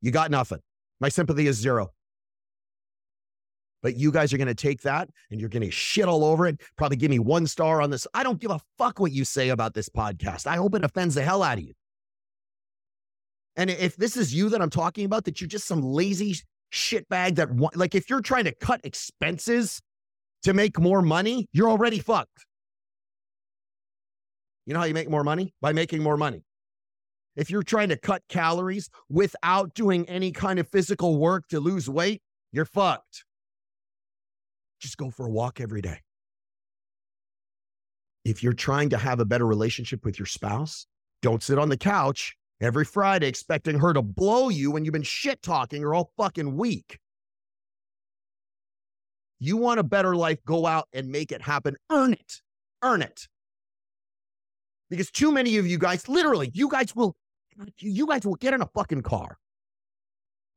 You 0.00 0.10
got 0.10 0.30
nothing. 0.30 0.60
My 1.00 1.08
sympathy 1.08 1.46
is 1.46 1.56
zero. 1.56 1.90
But 3.82 3.96
you 3.96 4.10
guys 4.10 4.32
are 4.32 4.38
going 4.38 4.48
to 4.48 4.54
take 4.54 4.82
that 4.82 5.08
and 5.30 5.40
you're 5.40 5.48
going 5.48 5.62
to 5.62 5.70
shit 5.70 6.06
all 6.06 6.24
over 6.24 6.46
it. 6.46 6.60
Probably 6.76 6.96
give 6.96 7.10
me 7.10 7.20
one 7.20 7.46
star 7.46 7.80
on 7.80 7.90
this. 7.90 8.06
I 8.12 8.24
don't 8.24 8.40
give 8.40 8.50
a 8.50 8.60
fuck 8.76 8.98
what 8.98 9.12
you 9.12 9.24
say 9.24 9.50
about 9.50 9.74
this 9.74 9.88
podcast. 9.88 10.46
I 10.46 10.56
hope 10.56 10.74
it 10.74 10.84
offends 10.84 11.14
the 11.14 11.22
hell 11.22 11.42
out 11.42 11.58
of 11.58 11.64
you. 11.64 11.74
And 13.56 13.70
if 13.70 13.96
this 13.96 14.16
is 14.16 14.34
you 14.34 14.48
that 14.50 14.60
I'm 14.60 14.70
talking 14.70 15.04
about, 15.04 15.24
that 15.24 15.40
you're 15.40 15.48
just 15.48 15.66
some 15.66 15.82
lazy 15.82 16.36
shitbag 16.72 17.36
that, 17.36 17.48
like, 17.76 17.94
if 17.94 18.08
you're 18.10 18.20
trying 18.20 18.44
to 18.44 18.52
cut 18.52 18.80
expenses 18.84 19.80
to 20.42 20.54
make 20.54 20.78
more 20.78 21.02
money, 21.02 21.48
you're 21.52 21.68
already 21.68 21.98
fucked. 21.98 22.46
You 24.66 24.74
know 24.74 24.80
how 24.80 24.86
you 24.86 24.94
make 24.94 25.10
more 25.10 25.24
money? 25.24 25.54
By 25.60 25.72
making 25.72 26.02
more 26.02 26.16
money. 26.16 26.44
If 27.38 27.50
you're 27.50 27.62
trying 27.62 27.90
to 27.90 27.96
cut 27.96 28.22
calories 28.28 28.90
without 29.08 29.72
doing 29.74 30.08
any 30.08 30.32
kind 30.32 30.58
of 30.58 30.66
physical 30.68 31.18
work 31.18 31.46
to 31.50 31.60
lose 31.60 31.88
weight, 31.88 32.20
you're 32.50 32.64
fucked. 32.64 33.24
Just 34.80 34.96
go 34.96 35.08
for 35.08 35.24
a 35.24 35.30
walk 35.30 35.60
every 35.60 35.80
day. 35.80 36.00
If 38.24 38.42
you're 38.42 38.54
trying 38.54 38.90
to 38.90 38.98
have 38.98 39.20
a 39.20 39.24
better 39.24 39.46
relationship 39.46 40.04
with 40.04 40.18
your 40.18 40.26
spouse, 40.26 40.88
don't 41.22 41.40
sit 41.40 41.60
on 41.60 41.68
the 41.68 41.76
couch 41.76 42.34
every 42.60 42.84
Friday 42.84 43.28
expecting 43.28 43.78
her 43.78 43.92
to 43.92 44.02
blow 44.02 44.48
you 44.48 44.72
when 44.72 44.84
you've 44.84 44.92
been 44.92 45.02
shit 45.04 45.40
talking 45.40 45.82
her 45.82 45.94
all 45.94 46.10
fucking 46.16 46.56
week. 46.56 46.98
You 49.38 49.58
want 49.58 49.78
a 49.78 49.84
better 49.84 50.16
life, 50.16 50.38
go 50.44 50.66
out 50.66 50.88
and 50.92 51.08
make 51.08 51.30
it 51.30 51.42
happen. 51.42 51.76
Earn 51.88 52.14
it. 52.14 52.42
Earn 52.82 53.00
it. 53.00 53.28
Because 54.90 55.12
too 55.12 55.30
many 55.30 55.58
of 55.58 55.68
you 55.68 55.78
guys, 55.78 56.08
literally, 56.08 56.50
you 56.52 56.68
guys 56.68 56.96
will, 56.96 57.14
you 57.78 58.06
guys 58.06 58.24
will 58.24 58.36
get 58.36 58.54
in 58.54 58.62
a 58.62 58.66
fucking 58.66 59.02
car 59.02 59.38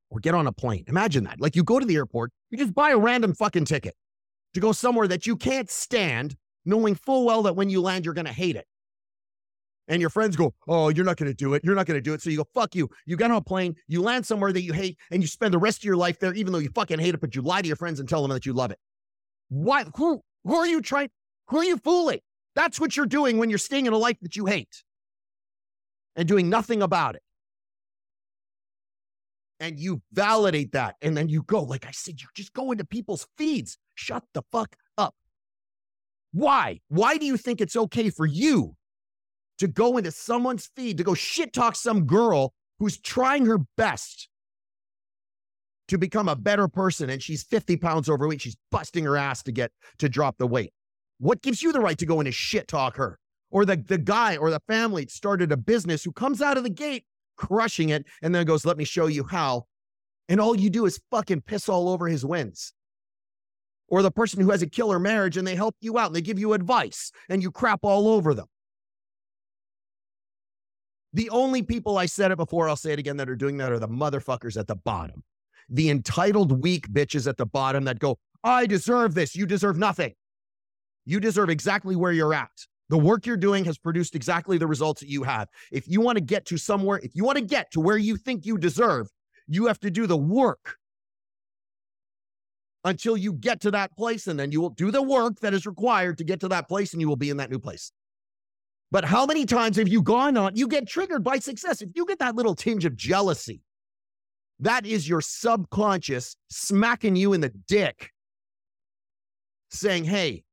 or 0.10 0.20
get 0.20 0.34
on 0.34 0.48
a 0.48 0.52
plane. 0.52 0.84
Imagine 0.88 1.24
that. 1.26 1.40
Like 1.40 1.56
you 1.56 1.64
go 1.64 1.80
to 1.80 1.86
the 1.86 1.96
airport, 1.96 2.32
you 2.50 2.58
just 2.58 2.74
buy 2.74 2.92
a 2.92 2.98
random 2.98 3.34
fucking 3.34 3.66
ticket 3.66 3.96
to 4.54 4.60
go 4.60 4.72
somewhere 4.72 5.08
that 5.08 5.26
you 5.26 5.36
can't 5.36 5.70
stand, 5.70 6.36
knowing 6.66 6.96
full 6.96 7.26
well 7.26 7.44
that 7.44 7.56
when 7.56 7.70
you 7.70 7.82
land, 7.82 8.06
you're 8.06 8.14
going 8.14 8.26
to 8.26 8.34
hate 8.34 8.56
it 8.56 8.66
and 9.92 10.00
your 10.00 10.10
friends 10.10 10.36
go, 10.36 10.54
Oh, 10.68 10.90
you're 10.90 11.06
not 11.06 11.18
going 11.18 11.30
to 11.30 11.36
do 11.36 11.54
it. 11.54 11.64
You're 11.64 11.76
not 11.76 11.86
going 11.86 11.98
to 11.98 12.02
do 12.02 12.14
it. 12.14 12.22
So 12.22 12.30
you 12.30 12.38
go, 12.38 12.48
Fuck 12.54 12.76
you. 12.76 12.90
You 13.06 13.18
get 13.18 13.30
on 13.30 13.38
a 13.38 13.42
plane, 13.42 13.76
you 13.88 14.02
land 14.02 14.26
somewhere 14.26 14.54
that 14.54 14.62
you 14.62 14.74
hate, 14.74 14.98
and 15.12 15.22
you 15.22 15.28
spend 15.28 15.54
the 15.54 15.60
rest 15.60 15.80
of 15.80 15.84
your 15.84 15.98
life 15.98 16.18
there, 16.20 16.34
even 16.34 16.54
though 16.54 16.60
you 16.60 16.70
fucking 16.74 17.00
hate 17.00 17.14
it, 17.14 17.22
but 17.22 17.36
you 17.36 17.42
lie 17.42 17.62
to 17.62 17.68
your 17.68 17.76
friends 17.76 18.00
and 18.00 18.08
tell 18.08 18.22
them 18.22 18.32
that 18.32 18.46
you 18.46 18.54
love 18.54 18.72
it. 18.72 18.80
Why? 19.50 19.86
Who, 19.96 20.22
who 20.46 20.56
are 20.56 20.68
you 20.68 20.82
trying? 20.82 21.10
Who 21.50 21.58
are 21.58 21.66
you 21.66 21.78
fooling? 21.78 22.20
That's 22.56 22.80
what 22.80 22.96
you're 22.96 23.06
doing 23.06 23.38
when 23.38 23.50
you're 23.50 23.60
staying 23.60 23.86
in 23.86 23.94
a 23.94 23.98
life 23.98 24.18
that 24.22 24.36
you 24.36 24.46
hate 24.46 24.84
and 26.16 26.28
doing 26.28 26.50
nothing 26.50 26.82
about 26.82 27.16
it. 27.16 27.24
And 29.60 29.80
you 29.80 30.02
validate 30.12 30.72
that. 30.72 30.96
And 31.02 31.16
then 31.16 31.30
you 31.30 31.44
go, 31.44 31.62
like 31.62 31.86
I 31.86 31.92
said, 31.92 32.20
you 32.20 32.28
just 32.36 32.54
go 32.54 32.72
into 32.72 32.84
people's 32.84 33.28
feeds. 33.38 33.78
Shut 33.94 34.24
the 34.34 34.42
fuck 34.52 34.76
up. 34.98 35.14
Why? 36.34 36.80
Why 36.88 37.18
do 37.18 37.26
you 37.26 37.38
think 37.38 37.62
it's 37.62 37.76
okay 37.76 38.10
for 38.10 38.26
you 38.26 38.76
to 39.60 39.68
go 39.68 39.98
into 39.98 40.12
someone's 40.12 40.70
feed 40.76 40.98
to 40.98 41.04
go 41.04 41.14
shit 41.14 41.54
talk 41.54 41.76
some 41.76 42.06
girl 42.06 42.54
who's 42.80 43.00
trying 43.00 43.46
her 43.46 43.60
best 43.78 44.28
to 45.88 45.98
become 46.00 46.28
a 46.28 46.36
better 46.36 46.68
person 46.68 47.10
and 47.10 47.22
she's 47.22 47.44
50 47.44 47.78
pounds 47.78 48.10
overweight. 48.10 48.42
She's 48.42 48.58
busting 48.72 49.04
her 49.04 49.18
ass 49.18 49.44
to 49.44 49.52
get 49.52 49.72
to 50.00 50.10
drop 50.10 50.38
the 50.40 50.48
weight. 50.48 50.74
What 51.20 51.44
gives 51.44 51.62
you 51.62 51.72
the 51.72 51.80
right 51.80 51.98
to 52.00 52.06
go 52.08 52.20
in 52.20 52.28
and 52.28 52.34
shit 52.34 52.68
talk 52.68 52.96
her? 52.96 53.20
Or 53.52 53.66
the, 53.66 53.76
the 53.76 53.98
guy 53.98 54.38
or 54.38 54.50
the 54.50 54.62
family 54.68 55.06
started 55.08 55.52
a 55.52 55.58
business 55.58 56.04
who 56.04 56.12
comes 56.12 56.42
out 56.42 56.58
of 56.58 56.64
the 56.64 56.70
gate 56.70 57.06
crushing 57.42 57.90
it, 57.90 58.06
and 58.22 58.34
then 58.34 58.46
goes, 58.46 58.66
Let 58.66 58.78
me 58.78 58.84
show 58.84 59.08
you 59.08 59.24
how. 59.24 59.66
And 60.30 60.40
all 60.40 60.56
you 60.56 60.70
do 60.70 60.86
is 60.86 61.02
fucking 61.10 61.42
piss 61.42 61.68
all 61.68 61.90
over 61.90 62.08
his 62.08 62.24
wins. 62.24 62.74
Or 63.88 64.02
the 64.02 64.12
person 64.12 64.40
who 64.40 64.52
has 64.52 64.62
a 64.62 64.68
killer 64.68 65.00
marriage 65.00 65.36
and 65.36 65.46
they 65.46 65.56
help 65.56 65.76
you 65.82 65.98
out 65.98 66.08
and 66.08 66.16
they 66.16 66.22
give 66.22 66.40
you 66.40 66.54
advice 66.54 67.12
and 67.30 67.42
you 67.42 67.52
crap 67.52 67.80
all 67.84 68.08
over 68.08 68.34
them. 68.34 68.46
The 71.14 71.30
only 71.32 71.62
people 71.62 71.98
I 71.98 72.06
said 72.06 72.32
it 72.32 72.38
before, 72.38 72.70
I'll 72.70 72.78
say 72.78 72.94
it 72.94 73.00
again, 73.00 73.18
that 73.18 73.30
are 73.30 73.36
doing 73.36 73.58
that 73.58 73.72
are 73.72 73.80
the 73.80 73.90
motherfuckers 73.90 74.58
at 74.58 74.68
the 74.68 74.78
bottom. 74.78 75.24
The 75.68 75.90
entitled, 75.90 76.64
weak 76.64 76.88
bitches 76.88 77.28
at 77.28 77.36
the 77.36 77.46
bottom 77.46 77.84
that 77.84 78.00
go, 78.00 78.18
I 78.46 78.66
deserve 78.66 79.14
this. 79.14 79.36
You 79.36 79.46
deserve 79.46 79.78
nothing. 79.78 80.14
You 81.04 81.20
deserve 81.20 81.50
exactly 81.50 81.98
where 81.98 82.14
you're 82.14 82.34
at. 82.34 82.52
The 82.92 82.98
work 82.98 83.26
you're 83.26 83.38
doing 83.38 83.64
has 83.66 83.78
produced 83.78 84.16
exactly 84.16 84.58
the 84.58 84.68
results 84.68 85.00
that 85.00 85.08
you 85.08 85.24
have. 85.24 85.48
If 85.72 85.88
you 85.88 86.02
want 86.02 86.18
to 86.18 86.22
get 86.22 86.46
to 86.48 86.58
somewhere, 86.58 87.00
if 87.02 87.16
you 87.16 87.24
want 87.24 87.38
to 87.38 87.44
get 87.44 87.72
to 87.72 87.80
where 87.80 87.96
you 87.96 88.18
think 88.18 88.46
you 88.46 88.58
deserve, 88.58 89.08
you 89.48 89.68
have 89.68 89.80
to 89.80 89.90
do 89.90 90.08
the 90.08 90.18
work 90.18 90.76
until 92.84 93.16
you 93.16 93.32
get 93.32 93.62
to 93.62 93.72
that 93.72 93.96
place. 93.96 94.28
And 94.28 94.38
then 94.38 94.52
you 94.52 94.60
will 94.60 94.72
do 94.72 94.92
the 94.92 95.02
work 95.02 95.40
that 95.40 95.54
is 95.54 95.66
required 95.66 96.18
to 96.18 96.26
get 96.26 96.42
to 96.42 96.50
that 96.50 96.68
place 96.68 96.92
and 96.92 97.00
you 97.00 97.08
will 97.08 97.16
be 97.16 97.30
in 97.30 97.38
that 97.38 97.50
new 97.50 97.60
place. 97.60 97.94
But 98.92 99.06
how 99.06 99.26
many 99.26 99.46
times 99.46 99.78
have 99.78 99.88
you 99.88 100.02
gone 100.02 100.36
on? 100.36 100.58
You 100.58 100.68
get 100.68 100.86
triggered 100.86 101.24
by 101.24 101.40
success. 101.40 101.82
If 101.82 101.92
you 101.96 102.06
get 102.06 102.20
that 102.20 102.36
little 102.36 102.56
tinge 102.56 102.84
of 102.84 102.98
jealousy, 102.98 103.62
that 104.60 104.86
is 104.86 105.08
your 105.08 105.22
subconscious 105.22 106.36
smacking 106.50 107.16
you 107.16 107.32
in 107.32 107.40
the 107.40 107.54
dick, 107.70 108.10
saying, 109.70 110.04
Hey, 110.04 110.44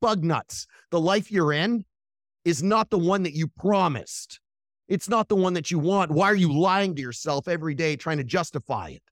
bug 0.00 0.24
nuts. 0.24 0.66
The 0.90 1.00
life 1.00 1.30
you're 1.30 1.52
in 1.52 1.84
is 2.44 2.62
not 2.62 2.90
the 2.90 2.98
one 2.98 3.22
that 3.24 3.34
you 3.34 3.46
promised. 3.46 4.40
It's 4.88 5.08
not 5.08 5.28
the 5.28 5.36
one 5.36 5.54
that 5.54 5.70
you 5.70 5.78
want. 5.78 6.10
Why 6.10 6.26
are 6.26 6.34
you 6.34 6.52
lying 6.52 6.94
to 6.96 7.02
yourself 7.02 7.46
every 7.46 7.74
day 7.74 7.96
trying 7.96 8.18
to 8.18 8.24
justify 8.24 8.88
it? 8.88 9.02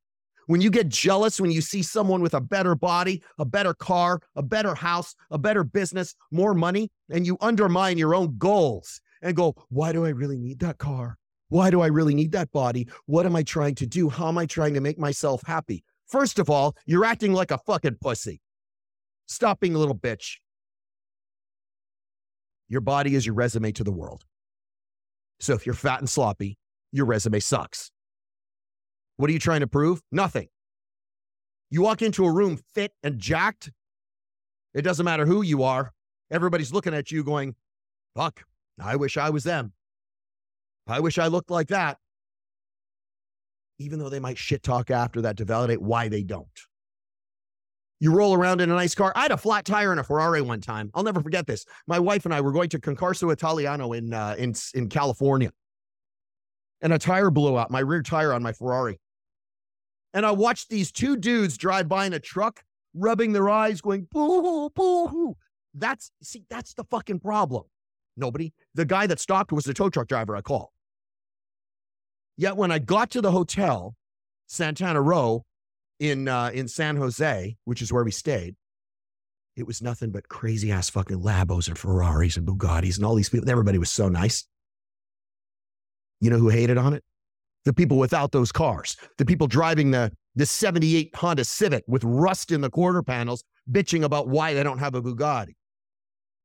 When 0.46 0.60
you 0.60 0.70
get 0.70 0.88
jealous, 0.88 1.40
when 1.40 1.50
you 1.50 1.60
see 1.60 1.82
someone 1.82 2.22
with 2.22 2.32
a 2.32 2.40
better 2.40 2.74
body, 2.74 3.22
a 3.38 3.44
better 3.44 3.74
car, 3.74 4.20
a 4.34 4.42
better 4.42 4.74
house, 4.74 5.14
a 5.30 5.38
better 5.38 5.62
business, 5.62 6.14
more 6.32 6.54
money, 6.54 6.90
and 7.10 7.26
you 7.26 7.36
undermine 7.40 7.98
your 7.98 8.14
own 8.14 8.38
goals 8.38 9.00
and 9.20 9.36
go, 9.36 9.54
why 9.68 9.92
do 9.92 10.06
I 10.06 10.08
really 10.08 10.38
need 10.38 10.60
that 10.60 10.78
car? 10.78 11.18
Why 11.50 11.70
do 11.70 11.80
I 11.80 11.86
really 11.86 12.14
need 12.14 12.32
that 12.32 12.50
body? 12.50 12.88
What 13.06 13.26
am 13.26 13.36
I 13.36 13.42
trying 13.42 13.74
to 13.76 13.86
do? 13.86 14.08
How 14.08 14.28
am 14.28 14.38
I 14.38 14.46
trying 14.46 14.74
to 14.74 14.80
make 14.80 14.98
myself 14.98 15.42
happy? 15.46 15.84
First 16.06 16.38
of 16.38 16.48
all, 16.48 16.74
you're 16.86 17.04
acting 17.04 17.34
like 17.34 17.50
a 17.50 17.58
fucking 17.58 17.98
pussy. 18.00 18.40
Stop 19.26 19.60
being 19.60 19.74
a 19.74 19.78
little 19.78 19.94
bitch. 19.94 20.36
Your 22.68 22.80
body 22.80 23.14
is 23.14 23.24
your 23.24 23.34
resume 23.34 23.72
to 23.72 23.84
the 23.84 23.92
world. 23.92 24.24
So 25.40 25.54
if 25.54 25.64
you're 25.64 25.74
fat 25.74 26.00
and 26.00 26.08
sloppy, 26.08 26.58
your 26.92 27.06
resume 27.06 27.40
sucks. 27.40 27.90
What 29.16 29.30
are 29.30 29.32
you 29.32 29.38
trying 29.38 29.60
to 29.60 29.66
prove? 29.66 30.02
Nothing. 30.12 30.48
You 31.70 31.82
walk 31.82 32.02
into 32.02 32.24
a 32.24 32.32
room 32.32 32.58
fit 32.74 32.92
and 33.02 33.18
jacked, 33.18 33.70
it 34.74 34.82
doesn't 34.82 35.04
matter 35.04 35.26
who 35.26 35.42
you 35.42 35.62
are. 35.62 35.92
Everybody's 36.30 36.72
looking 36.72 36.94
at 36.94 37.10
you 37.10 37.24
going, 37.24 37.54
fuck, 38.14 38.44
I 38.80 38.96
wish 38.96 39.16
I 39.16 39.30
was 39.30 39.44
them. 39.44 39.72
I 40.86 41.00
wish 41.00 41.18
I 41.18 41.26
looked 41.26 41.50
like 41.50 41.68
that. 41.68 41.98
Even 43.78 43.98
though 43.98 44.08
they 44.08 44.20
might 44.20 44.38
shit 44.38 44.62
talk 44.62 44.90
after 44.90 45.20
that 45.22 45.36
to 45.38 45.44
validate 45.44 45.80
why 45.80 46.08
they 46.08 46.22
don't. 46.22 46.48
You 48.00 48.14
roll 48.14 48.34
around 48.34 48.60
in 48.60 48.70
a 48.70 48.74
nice 48.74 48.94
car. 48.94 49.12
I 49.16 49.22
had 49.22 49.32
a 49.32 49.36
flat 49.36 49.64
tire 49.64 49.92
in 49.92 49.98
a 49.98 50.04
Ferrari 50.04 50.40
one 50.40 50.60
time. 50.60 50.90
I'll 50.94 51.02
never 51.02 51.20
forget 51.20 51.46
this. 51.46 51.64
My 51.86 51.98
wife 51.98 52.24
and 52.24 52.32
I 52.34 52.40
were 52.40 52.52
going 52.52 52.68
to 52.70 52.78
Concorso 52.78 53.32
Italiano 53.32 53.92
in 53.92 54.14
uh, 54.14 54.36
in 54.38 54.54
in 54.74 54.88
California, 54.88 55.50
and 56.80 56.92
a 56.92 56.98
tire 56.98 57.30
blew 57.30 57.58
out. 57.58 57.70
My 57.70 57.80
rear 57.80 58.02
tire 58.02 58.32
on 58.32 58.42
my 58.42 58.52
Ferrari, 58.52 59.00
and 60.14 60.24
I 60.24 60.30
watched 60.30 60.68
these 60.68 60.92
two 60.92 61.16
dudes 61.16 61.58
drive 61.58 61.88
by 61.88 62.06
in 62.06 62.12
a 62.12 62.20
truck, 62.20 62.62
rubbing 62.94 63.32
their 63.32 63.48
eyes, 63.48 63.80
going 63.80 64.06
boo 64.12 64.70
boo. 64.70 65.36
That's 65.74 66.12
see, 66.22 66.44
that's 66.48 66.74
the 66.74 66.84
fucking 66.84 67.18
problem. 67.18 67.64
Nobody. 68.16 68.52
The 68.74 68.84
guy 68.84 69.08
that 69.08 69.18
stopped 69.18 69.52
was 69.52 69.64
the 69.64 69.74
tow 69.74 69.90
truck 69.90 70.06
driver 70.06 70.36
I 70.36 70.40
called. 70.40 70.68
Yet 72.36 72.56
when 72.56 72.70
I 72.70 72.78
got 72.78 73.10
to 73.10 73.20
the 73.20 73.32
hotel, 73.32 73.96
Santana 74.46 75.02
Row, 75.02 75.44
in 76.00 76.28
uh, 76.28 76.50
in 76.52 76.68
San 76.68 76.96
Jose, 76.96 77.56
which 77.64 77.82
is 77.82 77.92
where 77.92 78.04
we 78.04 78.10
stayed, 78.10 78.56
it 79.56 79.66
was 79.66 79.82
nothing 79.82 80.10
but 80.10 80.28
crazy 80.28 80.70
ass 80.70 80.88
fucking 80.90 81.20
Lambos 81.20 81.68
and 81.68 81.76
Ferraris 81.76 82.36
and 82.36 82.46
Bugattis 82.46 82.96
and 82.96 83.04
all 83.04 83.14
these 83.14 83.28
people. 83.28 83.50
Everybody 83.50 83.78
was 83.78 83.90
so 83.90 84.08
nice. 84.08 84.46
You 86.20 86.30
know 86.30 86.38
who 86.38 86.48
hated 86.48 86.78
on 86.78 86.94
it? 86.94 87.04
The 87.64 87.72
people 87.72 87.98
without 87.98 88.32
those 88.32 88.52
cars, 88.52 88.96
the 89.18 89.26
people 89.26 89.46
driving 89.46 89.90
the 89.90 90.12
the 90.36 90.46
78 90.46 91.14
Honda 91.16 91.44
Civic 91.44 91.82
with 91.88 92.04
rust 92.04 92.52
in 92.52 92.60
the 92.60 92.70
quarter 92.70 93.02
panels, 93.02 93.42
bitching 93.70 94.04
about 94.04 94.28
why 94.28 94.54
they 94.54 94.62
don't 94.62 94.78
have 94.78 94.94
a 94.94 95.02
Bugatti. 95.02 95.56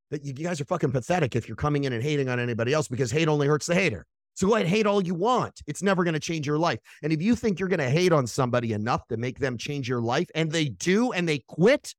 That 0.09 0.25
you 0.25 0.33
guys 0.33 0.59
are 0.59 0.65
fucking 0.65 0.91
pathetic 0.91 1.35
if 1.35 1.47
you're 1.47 1.55
coming 1.55 1.83
in 1.83 1.93
and 1.93 2.01
hating 2.03 2.29
on 2.29 2.39
anybody 2.39 2.73
else 2.73 2.87
because 2.87 3.11
hate 3.11 3.27
only 3.27 3.47
hurts 3.47 3.67
the 3.67 3.75
hater. 3.75 4.05
So 4.35 4.47
go 4.47 4.55
ahead, 4.55 4.67
hate 4.67 4.87
all 4.87 5.03
you 5.03 5.13
want. 5.13 5.61
It's 5.67 5.83
never 5.83 6.03
going 6.03 6.15
to 6.15 6.19
change 6.19 6.47
your 6.47 6.57
life. 6.57 6.79
And 7.03 7.13
if 7.13 7.21
you 7.21 7.35
think 7.35 7.59
you're 7.59 7.69
going 7.69 7.79
to 7.79 7.89
hate 7.89 8.11
on 8.11 8.25
somebody 8.25 8.73
enough 8.73 9.07
to 9.07 9.17
make 9.17 9.39
them 9.39 9.57
change 9.57 9.87
your 9.87 10.01
life 10.01 10.27
and 10.33 10.51
they 10.51 10.69
do 10.69 11.11
and 11.11 11.29
they 11.29 11.39
quit, 11.39 11.93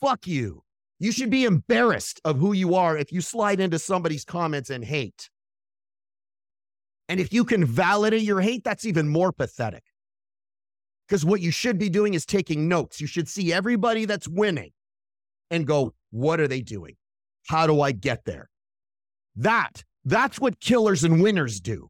fuck 0.00 0.26
you. 0.26 0.62
You 0.98 1.12
should 1.12 1.30
be 1.30 1.44
embarrassed 1.44 2.20
of 2.24 2.38
who 2.38 2.52
you 2.52 2.74
are 2.74 2.96
if 2.96 3.12
you 3.12 3.20
slide 3.20 3.60
into 3.60 3.78
somebody's 3.78 4.24
comments 4.24 4.70
and 4.70 4.84
hate. 4.84 5.28
And 7.08 7.20
if 7.20 7.32
you 7.32 7.44
can 7.44 7.64
validate 7.64 8.22
your 8.22 8.40
hate, 8.40 8.64
that's 8.64 8.86
even 8.86 9.08
more 9.08 9.32
pathetic. 9.32 9.84
Because 11.06 11.24
what 11.24 11.40
you 11.40 11.50
should 11.50 11.78
be 11.78 11.90
doing 11.90 12.14
is 12.14 12.24
taking 12.24 12.66
notes. 12.68 13.00
You 13.00 13.06
should 13.06 13.28
see 13.28 13.52
everybody 13.52 14.06
that's 14.06 14.26
winning 14.26 14.70
and 15.50 15.66
go, 15.66 15.92
what 16.10 16.40
are 16.40 16.48
they 16.48 16.62
doing? 16.62 16.96
How 17.46 17.66
do 17.66 17.80
I 17.82 17.92
get 17.92 18.24
there? 18.24 18.48
That 19.36 19.84
that's 20.04 20.40
what 20.40 20.60
killers 20.60 21.04
and 21.04 21.22
winners 21.22 21.60
do. 21.60 21.88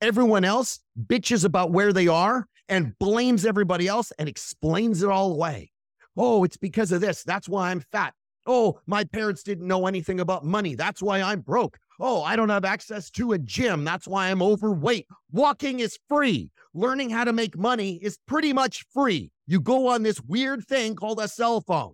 Everyone 0.00 0.44
else 0.44 0.80
bitches 1.06 1.44
about 1.44 1.72
where 1.72 1.92
they 1.92 2.08
are 2.08 2.46
and 2.68 2.98
blames 2.98 3.44
everybody 3.44 3.86
else 3.86 4.12
and 4.18 4.28
explains 4.28 5.02
it 5.02 5.10
all 5.10 5.32
away. 5.32 5.70
Oh, 6.16 6.44
it's 6.44 6.56
because 6.56 6.92
of 6.92 7.00
this. 7.00 7.22
That's 7.22 7.48
why 7.48 7.70
I'm 7.70 7.80
fat. 7.92 8.14
Oh, 8.46 8.80
my 8.86 9.04
parents 9.04 9.42
didn't 9.42 9.66
know 9.66 9.86
anything 9.86 10.20
about 10.20 10.44
money. 10.44 10.74
That's 10.74 11.02
why 11.02 11.20
I'm 11.20 11.40
broke. 11.40 11.78
Oh, 12.00 12.22
I 12.22 12.34
don't 12.34 12.48
have 12.48 12.64
access 12.64 13.10
to 13.10 13.32
a 13.32 13.38
gym. 13.38 13.84
That's 13.84 14.08
why 14.08 14.30
I'm 14.30 14.42
overweight. 14.42 15.06
Walking 15.30 15.80
is 15.80 15.98
free. 16.08 16.50
Learning 16.72 17.10
how 17.10 17.24
to 17.24 17.32
make 17.32 17.58
money 17.58 17.96
is 18.02 18.18
pretty 18.26 18.54
much 18.54 18.86
free. 18.94 19.30
You 19.46 19.60
go 19.60 19.88
on 19.88 20.02
this 20.02 20.20
weird 20.22 20.66
thing 20.66 20.94
called 20.94 21.20
a 21.20 21.28
cell 21.28 21.60
phone. 21.60 21.92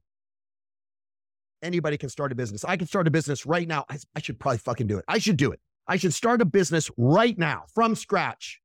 Anybody 1.66 1.98
can 1.98 2.09
start 2.09 2.31
a 2.31 2.37
business. 2.37 2.64
I 2.64 2.76
can 2.76 2.87
start 2.87 3.09
a 3.09 3.11
business 3.11 3.44
right 3.44 3.66
now. 3.66 3.85
I, 3.90 3.98
I 4.14 4.20
should 4.20 4.38
probably 4.38 4.59
fucking 4.59 4.87
do 4.87 4.98
it. 4.98 5.05
I 5.09 5.18
should 5.18 5.37
do 5.37 5.50
it. 5.50 5.59
I 5.88 5.96
should 5.96 6.14
start 6.14 6.40
a 6.40 6.44
business 6.44 6.90
right 6.96 7.37
now 7.37 7.64
from 7.74 7.96
scratch 7.96 8.61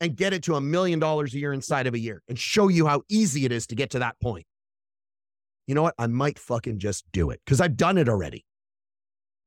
and 0.00 0.14
get 0.16 0.34
it 0.34 0.42
to 0.44 0.54
a 0.54 0.60
million 0.60 0.98
dollars 0.98 1.32
a 1.34 1.38
year 1.38 1.54
inside 1.54 1.86
of 1.86 1.94
a 1.94 1.98
year 1.98 2.22
and 2.28 2.38
show 2.38 2.68
you 2.68 2.86
how 2.86 3.02
easy 3.08 3.46
it 3.46 3.52
is 3.52 3.66
to 3.68 3.74
get 3.74 3.90
to 3.90 4.00
that 4.00 4.20
point. 4.20 4.44
You 5.66 5.74
know 5.74 5.82
what? 5.82 5.94
I 5.98 6.08
might 6.08 6.38
fucking 6.38 6.78
just 6.78 7.04
do 7.12 7.30
it 7.30 7.40
because 7.44 7.60
I've 7.60 7.76
done 7.76 7.96
it 7.96 8.08
already 8.08 8.44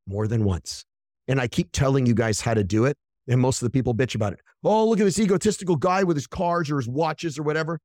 more 0.07 0.27
than 0.27 0.43
once. 0.43 0.83
And 1.27 1.39
I 1.39 1.47
keep 1.47 1.71
telling 1.71 2.05
you 2.07 2.15
guys 2.15 2.41
how 2.41 2.53
to 2.53 2.63
do 2.63 2.86
it. 2.86 2.97
And 3.27 3.39
most 3.39 3.62
of 3.62 3.67
the 3.67 3.71
people 3.71 3.93
bitch 3.93 4.15
about 4.15 4.33
it. 4.33 4.39
Oh, 4.63 4.88
look 4.88 4.99
at 4.99 5.03
this 5.03 5.19
egotistical 5.19 5.75
guy 5.75 6.03
with 6.03 6.17
his 6.17 6.27
cars 6.27 6.71
or 6.71 6.77
his 6.77 6.88
watches 6.88 7.38
or 7.38 7.43
whatever. 7.43 7.73
What 7.73 7.79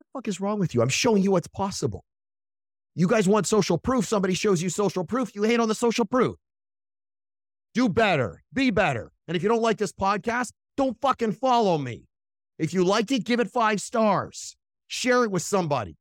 the 0.00 0.04
fuck 0.18 0.28
is 0.28 0.40
wrong 0.40 0.58
with 0.58 0.74
you? 0.74 0.82
I'm 0.82 0.88
showing 0.88 1.22
you 1.22 1.30
what's 1.30 1.48
possible. 1.48 2.04
You 2.94 3.06
guys 3.06 3.26
want 3.26 3.46
social 3.46 3.78
proof. 3.78 4.06
Somebody 4.06 4.34
shows 4.34 4.62
you 4.62 4.68
social 4.68 5.04
proof. 5.04 5.34
You 5.34 5.44
hate 5.44 5.60
on 5.60 5.68
the 5.68 5.74
social 5.74 6.04
proof. 6.04 6.36
Do 7.74 7.88
better. 7.88 8.42
Be 8.52 8.70
better. 8.70 9.12
And 9.26 9.36
if 9.36 9.42
you 9.42 9.48
don't 9.48 9.62
like 9.62 9.78
this 9.78 9.92
podcast, 9.92 10.52
don't 10.76 11.00
fucking 11.00 11.32
follow 11.32 11.78
me. 11.78 12.04
If 12.58 12.74
you 12.74 12.84
liked 12.84 13.10
it, 13.10 13.24
give 13.24 13.40
it 13.40 13.48
five 13.48 13.80
stars. 13.80 14.56
Share 14.88 15.24
it 15.24 15.30
with 15.30 15.42
somebody. 15.42 15.96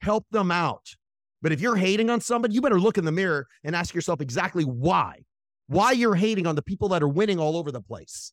Help 0.00 0.24
them 0.30 0.50
out. 0.50 0.94
But 1.42 1.52
if 1.52 1.60
you're 1.60 1.76
hating 1.76 2.08
on 2.08 2.20
somebody, 2.20 2.54
you 2.54 2.62
better 2.62 2.80
look 2.80 2.96
in 2.96 3.04
the 3.04 3.12
mirror 3.12 3.46
and 3.62 3.76
ask 3.76 3.94
yourself 3.94 4.20
exactly 4.20 4.64
why. 4.64 5.24
Why 5.66 5.92
you're 5.92 6.14
hating 6.14 6.46
on 6.46 6.54
the 6.54 6.62
people 6.62 6.88
that 6.90 7.02
are 7.02 7.08
winning 7.08 7.38
all 7.38 7.56
over 7.56 7.70
the 7.70 7.82
place. 7.82 8.32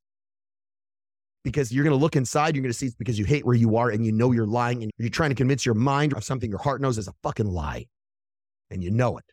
Because 1.43 1.71
you're 1.71 1.83
going 1.83 1.97
to 1.97 2.01
look 2.01 2.15
inside, 2.15 2.55
you're 2.55 2.61
going 2.61 2.71
to 2.71 2.77
see 2.77 2.87
it's 2.87 2.95
because 2.95 3.17
you 3.17 3.25
hate 3.25 3.45
where 3.45 3.55
you 3.55 3.77
are 3.77 3.89
and 3.89 4.05
you 4.05 4.11
know 4.11 4.31
you're 4.31 4.45
lying 4.45 4.83
and 4.83 4.91
you're 4.97 5.09
trying 5.09 5.29
to 5.29 5.35
convince 5.35 5.65
your 5.65 5.75
mind 5.75 6.13
of 6.13 6.23
something 6.23 6.49
your 6.49 6.59
heart 6.59 6.81
knows 6.81 6.97
is 6.97 7.07
a 7.07 7.13
fucking 7.23 7.47
lie. 7.47 7.85
And 8.71 8.83
you 8.83 8.91
know 8.91 9.17
it. 9.17 9.25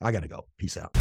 I 0.00 0.12
got 0.12 0.22
to 0.22 0.28
go. 0.28 0.46
Peace 0.58 0.76
out. 0.76 0.94